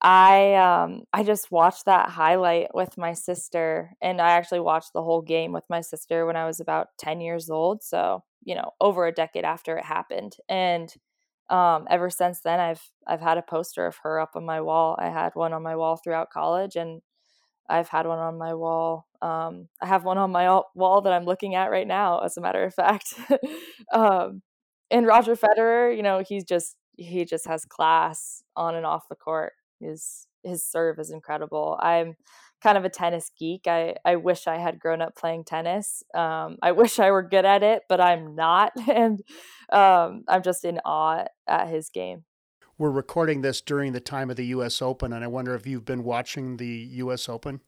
I 0.00 0.54
um 0.54 1.02
I 1.12 1.24
just 1.24 1.50
watched 1.50 1.86
that 1.86 2.10
highlight 2.10 2.68
with 2.74 2.96
my 2.96 3.14
sister 3.14 3.94
and 4.00 4.20
I 4.20 4.30
actually 4.30 4.60
watched 4.60 4.92
the 4.92 5.02
whole 5.02 5.22
game 5.22 5.52
with 5.52 5.64
my 5.68 5.80
sister 5.80 6.24
when 6.26 6.36
I 6.36 6.46
was 6.46 6.60
about 6.60 6.88
10 6.98 7.20
years 7.20 7.50
old 7.50 7.82
so 7.82 8.22
you 8.44 8.54
know 8.54 8.70
over 8.80 9.06
a 9.06 9.12
decade 9.12 9.44
after 9.44 9.76
it 9.76 9.84
happened 9.84 10.36
and 10.48 10.92
um 11.50 11.86
ever 11.90 12.10
since 12.10 12.40
then 12.42 12.60
I've 12.60 12.82
I've 13.08 13.20
had 13.20 13.38
a 13.38 13.42
poster 13.42 13.86
of 13.86 13.96
her 14.04 14.20
up 14.20 14.30
on 14.36 14.44
my 14.44 14.60
wall. 14.60 14.96
I 15.00 15.08
had 15.10 15.32
one 15.34 15.52
on 15.52 15.62
my 15.64 15.74
wall 15.76 15.96
throughout 15.96 16.30
college 16.30 16.76
and 16.76 17.00
I've 17.68 17.88
had 17.88 18.06
one 18.06 18.18
on 18.18 18.38
my 18.38 18.54
wall 18.54 19.06
um 19.22 19.68
I 19.82 19.86
have 19.86 20.04
one 20.04 20.18
on 20.18 20.30
my 20.32 20.48
wall 20.74 21.02
that 21.02 21.12
I'm 21.12 21.24
looking 21.24 21.54
at 21.54 21.70
right 21.70 21.86
now 21.86 22.20
as 22.20 22.36
a 22.36 22.40
matter 22.40 22.64
of 22.64 22.74
fact 22.74 23.14
um 23.92 24.42
and 24.90 25.06
Roger 25.06 25.36
Federer 25.36 25.96
you 25.96 26.02
know 26.02 26.22
he's 26.26 26.44
just 26.44 26.76
he 26.96 27.24
just 27.24 27.46
has 27.46 27.64
class 27.64 28.42
on 28.56 28.74
and 28.74 28.86
off 28.86 29.08
the 29.08 29.16
court 29.16 29.52
his 29.80 30.26
his 30.42 30.64
serve 30.64 30.98
is 30.98 31.10
incredible. 31.10 31.78
I'm 31.80 32.16
kind 32.62 32.78
of 32.78 32.84
a 32.84 32.88
tennis 32.88 33.30
geek. 33.38 33.66
I 33.66 33.96
I 34.04 34.16
wish 34.16 34.46
I 34.46 34.58
had 34.58 34.78
grown 34.78 35.02
up 35.02 35.16
playing 35.16 35.44
tennis. 35.44 36.02
Um, 36.14 36.56
I 36.62 36.72
wish 36.80 36.98
I 36.98 37.10
were 37.10 37.22
good 37.22 37.44
at 37.44 37.62
it, 37.62 37.82
but 37.88 38.00
I'm 38.00 38.34
not, 38.34 38.72
and 38.88 39.20
um, 39.72 40.24
I'm 40.28 40.42
just 40.42 40.64
in 40.64 40.80
awe 40.84 41.24
at 41.46 41.68
his 41.68 41.90
game. 41.90 42.24
We're 42.76 42.90
recording 42.90 43.40
this 43.40 43.60
during 43.60 43.92
the 43.92 44.00
time 44.00 44.30
of 44.30 44.36
the 44.36 44.46
U.S. 44.46 44.80
Open, 44.80 45.12
and 45.12 45.24
I 45.24 45.26
wonder 45.26 45.54
if 45.54 45.66
you've 45.66 45.84
been 45.84 46.04
watching 46.04 46.58
the 46.58 46.88
U.S. 46.92 47.28
Open. 47.28 47.60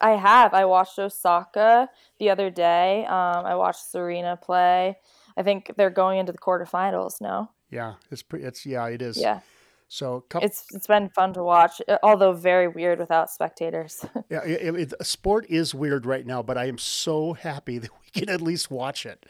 I 0.00 0.10
have. 0.10 0.54
I 0.54 0.64
watched 0.66 0.98
Osaka 0.98 1.88
the 2.18 2.30
other 2.30 2.50
day. 2.50 3.04
Um, 3.06 3.46
I 3.46 3.54
watched 3.56 3.90
Serena 3.90 4.36
play. 4.36 4.96
I 5.36 5.42
think 5.42 5.72
they're 5.76 5.90
going 5.90 6.18
into 6.18 6.32
the 6.32 6.38
quarterfinals. 6.38 7.20
No. 7.20 7.50
Yeah, 7.70 7.94
it's 8.10 8.22
pretty. 8.22 8.44
It's 8.44 8.66
yeah, 8.66 8.86
it 8.88 9.02
is. 9.02 9.18
Yeah. 9.18 9.40
So 9.88 10.24
couple, 10.28 10.46
it's 10.46 10.66
it's 10.74 10.86
been 10.86 11.08
fun 11.08 11.32
to 11.32 11.42
watch, 11.42 11.80
uh, 11.88 11.96
although 12.02 12.32
very 12.32 12.68
weird 12.68 12.98
without 12.98 13.30
spectators. 13.30 14.04
yeah, 14.30 14.44
it, 14.44 14.92
it, 14.92 15.06
sport 15.06 15.46
is 15.48 15.74
weird 15.74 16.04
right 16.04 16.26
now, 16.26 16.42
but 16.42 16.58
I 16.58 16.66
am 16.66 16.76
so 16.76 17.32
happy 17.32 17.78
that 17.78 17.90
we 17.90 18.20
can 18.20 18.28
at 18.28 18.42
least 18.42 18.70
watch 18.70 19.06
it. 19.06 19.24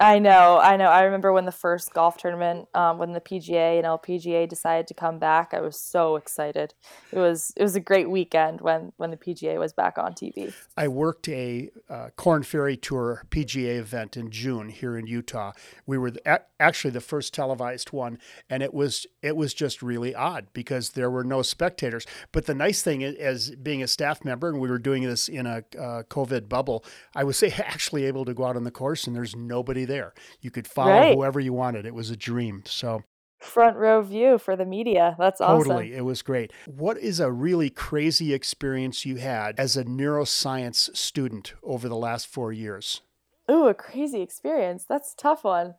I 0.00 0.20
know, 0.20 0.60
I 0.60 0.76
know. 0.76 0.90
I 0.90 1.02
remember 1.02 1.32
when 1.32 1.44
the 1.44 1.50
first 1.50 1.92
golf 1.92 2.18
tournament, 2.18 2.68
um, 2.72 2.98
when 2.98 3.14
the 3.14 3.20
PGA 3.20 3.78
and 3.78 3.84
LPGA 3.84 4.48
decided 4.48 4.86
to 4.86 4.94
come 4.94 5.18
back, 5.18 5.52
I 5.52 5.60
was 5.60 5.76
so 5.76 6.14
excited. 6.14 6.74
It 7.10 7.18
was 7.18 7.52
it 7.56 7.64
was 7.64 7.74
a 7.74 7.80
great 7.80 8.08
weekend 8.08 8.60
when 8.60 8.92
when 8.96 9.10
the 9.10 9.16
PGA 9.16 9.58
was 9.58 9.72
back 9.72 9.98
on 9.98 10.12
TV. 10.12 10.54
I 10.76 10.86
worked 10.86 11.28
a 11.28 11.70
uh, 11.90 12.10
Korn 12.14 12.44
Ferry 12.44 12.76
Tour 12.76 13.24
PGA 13.30 13.78
event 13.78 14.16
in 14.16 14.30
June 14.30 14.68
here 14.68 14.96
in 14.96 15.08
Utah. 15.08 15.50
We 15.84 15.98
were 15.98 16.12
the, 16.12 16.42
actually 16.60 16.90
the 16.90 17.00
first 17.00 17.34
televised 17.34 17.90
one, 17.90 18.18
and 18.48 18.62
it 18.62 18.72
was 18.72 19.04
it 19.20 19.36
was 19.36 19.52
just 19.52 19.82
really 19.82 20.14
odd 20.14 20.46
because 20.52 20.90
there 20.90 21.10
were 21.10 21.24
no 21.24 21.42
spectators. 21.42 22.06
But 22.30 22.46
the 22.46 22.54
nice 22.54 22.82
thing 22.82 23.00
is, 23.00 23.16
as 23.16 23.50
being 23.56 23.82
a 23.82 23.88
staff 23.88 24.24
member, 24.24 24.48
and 24.48 24.60
we 24.60 24.68
were 24.68 24.78
doing 24.78 25.02
this 25.02 25.28
in 25.28 25.44
a 25.44 25.64
uh, 25.76 26.04
COVID 26.04 26.48
bubble, 26.48 26.84
I 27.16 27.24
was 27.24 27.42
actually 27.58 28.04
able 28.04 28.24
to 28.26 28.34
go 28.34 28.44
out 28.44 28.54
on 28.54 28.62
the 28.62 28.70
course, 28.70 29.08
and 29.08 29.16
there's 29.16 29.34
nobody 29.34 29.87
there. 29.88 30.14
You 30.40 30.52
could 30.52 30.68
follow 30.68 30.92
right. 30.92 31.14
whoever 31.14 31.40
you 31.40 31.52
wanted. 31.52 31.84
It 31.84 31.94
was 31.94 32.10
a 32.10 32.16
dream. 32.16 32.62
So 32.64 33.02
front 33.38 33.76
row 33.76 34.02
view 34.02 34.38
for 34.38 34.56
the 34.56 34.64
media. 34.64 35.16
That's 35.18 35.40
awesome. 35.40 35.68
Totally. 35.68 35.94
It 35.94 36.04
was 36.04 36.22
great. 36.22 36.52
What 36.66 36.98
is 36.98 37.20
a 37.20 37.30
really 37.30 37.70
crazy 37.70 38.32
experience 38.34 39.06
you 39.06 39.16
had 39.16 39.58
as 39.58 39.76
a 39.76 39.84
neuroscience 39.84 40.94
student 40.96 41.54
over 41.62 41.88
the 41.88 41.96
last 41.96 42.26
four 42.26 42.52
years? 42.52 43.02
Ooh, 43.50 43.66
a 43.66 43.74
crazy 43.74 44.20
experience. 44.20 44.84
That's 44.84 45.14
a 45.14 45.16
tough 45.16 45.44
one. 45.44 45.74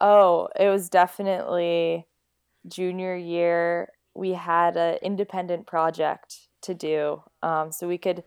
Oh, 0.00 0.48
it 0.58 0.68
was 0.68 0.88
definitely 0.88 2.06
junior 2.68 3.16
year. 3.16 3.88
We 4.14 4.32
had 4.32 4.76
an 4.76 4.98
independent 5.02 5.66
project 5.66 6.48
to 6.62 6.74
do. 6.74 7.22
Um, 7.42 7.72
so 7.72 7.88
we 7.88 7.98
could 7.98 8.24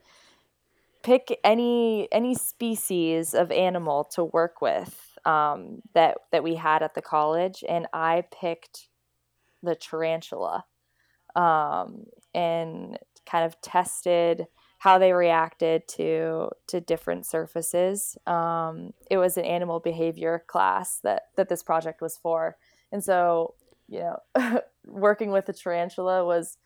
pick 1.05 1.39
any 1.43 2.07
any 2.11 2.33
species 2.33 3.35
of 3.35 3.51
animal 3.51 4.03
to 4.03 4.23
work 4.23 4.59
with 4.59 5.19
um, 5.23 5.81
that 5.93 6.17
that 6.31 6.43
we 6.43 6.55
had 6.55 6.81
at 6.81 6.95
the 6.95 7.01
college, 7.01 7.63
and 7.69 7.85
I 7.93 8.23
picked 8.31 8.89
the 9.61 9.75
tarantula, 9.75 10.65
um, 11.35 12.05
and 12.33 12.97
kind 13.25 13.45
of 13.45 13.61
tested 13.61 14.47
how 14.79 14.97
they 14.97 15.13
reacted 15.13 15.87
to 15.89 16.49
to 16.67 16.81
different 16.81 17.27
surfaces. 17.27 18.17
Um, 18.25 18.93
it 19.11 19.17
was 19.17 19.37
an 19.37 19.45
animal 19.45 19.79
behavior 19.79 20.43
class 20.47 20.99
that 21.03 21.27
that 21.37 21.49
this 21.49 21.61
project 21.61 22.01
was 22.01 22.17
for, 22.17 22.57
and 22.91 23.03
so 23.03 23.53
you 23.87 23.99
know, 23.99 24.59
working 24.87 25.29
with 25.31 25.45
the 25.45 25.53
tarantula 25.53 26.25
was. 26.25 26.57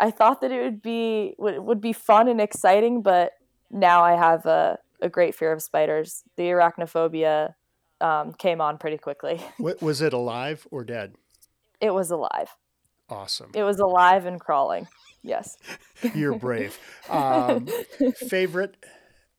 I 0.00 0.12
thought 0.12 0.42
that 0.42 0.52
it 0.52 0.62
would 0.62 0.80
be 0.80 1.34
would, 1.38 1.58
would 1.58 1.80
be 1.80 1.92
fun 1.92 2.28
and 2.28 2.40
exciting, 2.40 3.02
but 3.02 3.32
now 3.70 4.02
I 4.02 4.12
have 4.16 4.46
a, 4.46 4.78
a 5.00 5.08
great 5.08 5.34
fear 5.34 5.52
of 5.52 5.62
spiders. 5.62 6.24
The 6.36 6.44
arachnophobia 6.44 7.54
um, 8.00 8.32
came 8.32 8.60
on 8.60 8.78
pretty 8.78 8.98
quickly. 8.98 9.40
was 9.58 10.00
it 10.00 10.12
alive 10.12 10.66
or 10.70 10.84
dead? 10.84 11.14
It 11.80 11.94
was 11.94 12.10
alive. 12.10 12.56
Awesome. 13.08 13.50
It 13.54 13.62
was 13.62 13.78
alive 13.78 14.26
and 14.26 14.40
crawling. 14.40 14.88
Yes. 15.22 15.56
You're 16.14 16.38
brave. 16.38 16.78
Um, 17.08 17.66
favorite 18.16 18.76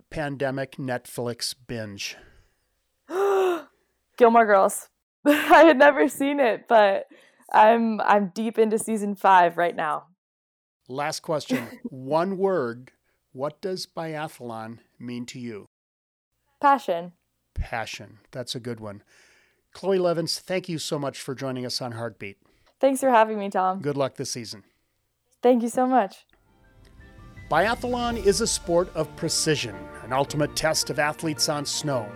pandemic 0.10 0.78
Netflix 0.78 1.54
binge? 1.68 2.18
Gilmore 4.18 4.46
Girls. 4.46 4.90
I 5.24 5.64
had 5.66 5.78
never 5.78 6.08
seen 6.08 6.40
it, 6.40 6.68
but 6.68 7.06
I'm 7.54 8.02
I'm 8.02 8.32
deep 8.34 8.58
into 8.58 8.80
season 8.80 9.14
five 9.14 9.58
right 9.58 9.76
now. 9.76 10.06
Last 10.88 11.20
question. 11.20 11.68
One 11.84 12.38
word 12.40 12.92
what 13.32 13.62
does 13.62 13.86
biathlon 13.86 14.80
mean 14.98 15.26
to 15.28 15.40
you? 15.40 15.68
Passion. 16.62 17.14
Passion. 17.54 18.20
That's 18.32 18.56
a 18.56 18.60
good 18.60 18.80
one. 18.80 19.04
Chloe 19.74 20.00
Levins, 20.00 20.40
thank 20.40 20.68
you 20.68 20.80
so 20.80 20.98
much 20.98 21.20
for 21.20 21.36
joining 21.36 21.66
us 21.66 21.82
on 21.82 21.94
Heartbeat. 21.94 22.38
Thanks 22.80 23.02
for 23.02 23.10
having 23.10 23.38
me, 23.38 23.50
Tom. 23.50 23.82
Good 23.82 23.98
luck 23.98 24.16
this 24.16 24.32
season. 24.32 24.64
Thank 25.42 25.64
you 25.64 25.70
so 25.70 25.86
much. 25.86 26.26
Biathlon 27.50 28.24
is 28.26 28.42
a 28.42 28.48
sport 28.48 28.94
of 28.96 29.14
precision, 29.16 29.76
an 30.04 30.14
ultimate 30.14 30.56
test 30.56 30.90
of 30.90 31.00
athletes 31.00 31.50
on 31.50 31.66
snow. 31.66 32.10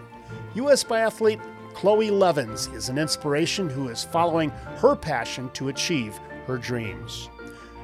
U.S. 0.55 0.83
biathlete 0.83 1.41
Chloe 1.73 2.11
Levins 2.11 2.67
is 2.67 2.89
an 2.89 2.97
inspiration 2.97 3.67
who 3.67 3.89
is 3.89 4.03
following 4.03 4.49
her 4.77 4.95
passion 4.95 5.49
to 5.53 5.69
achieve 5.69 6.19
her 6.45 6.57
dreams. 6.57 7.29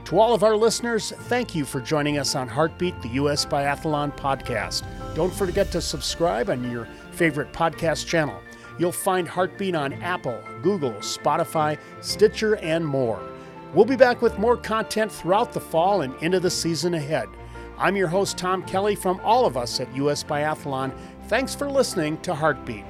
To 0.09 0.19
all 0.19 0.33
of 0.33 0.41
our 0.41 0.57
listeners, 0.57 1.11
thank 1.11 1.53
you 1.53 1.63
for 1.65 1.79
joining 1.79 2.17
us 2.17 2.33
on 2.33 2.47
Heartbeat, 2.47 2.99
the 3.03 3.09
U.S. 3.09 3.45
Biathlon 3.45 4.17
podcast. 4.17 4.83
Don't 5.13 5.31
forget 5.31 5.71
to 5.71 5.81
subscribe 5.81 6.49
on 6.49 6.71
your 6.71 6.87
favorite 7.11 7.53
podcast 7.53 8.07
channel. 8.07 8.41
You'll 8.79 8.91
find 8.91 9.27
Heartbeat 9.27 9.75
on 9.75 9.93
Apple, 9.93 10.41
Google, 10.63 10.93
Spotify, 10.93 11.77
Stitcher, 12.01 12.55
and 12.55 12.83
more. 12.83 13.21
We'll 13.75 13.85
be 13.85 13.95
back 13.95 14.23
with 14.23 14.39
more 14.39 14.57
content 14.57 15.11
throughout 15.11 15.53
the 15.53 15.59
fall 15.59 16.01
and 16.01 16.15
into 16.23 16.39
the 16.39 16.49
season 16.49 16.95
ahead. 16.95 17.29
I'm 17.77 17.95
your 17.95 18.07
host, 18.07 18.35
Tom 18.35 18.63
Kelly, 18.63 18.95
from 18.95 19.21
all 19.23 19.45
of 19.45 19.57
us 19.57 19.79
at 19.79 19.95
U.S. 19.95 20.23
Biathlon. 20.23 20.91
Thanks 21.27 21.53
for 21.53 21.69
listening 21.69 22.17
to 22.21 22.33
Heartbeat. 22.33 22.83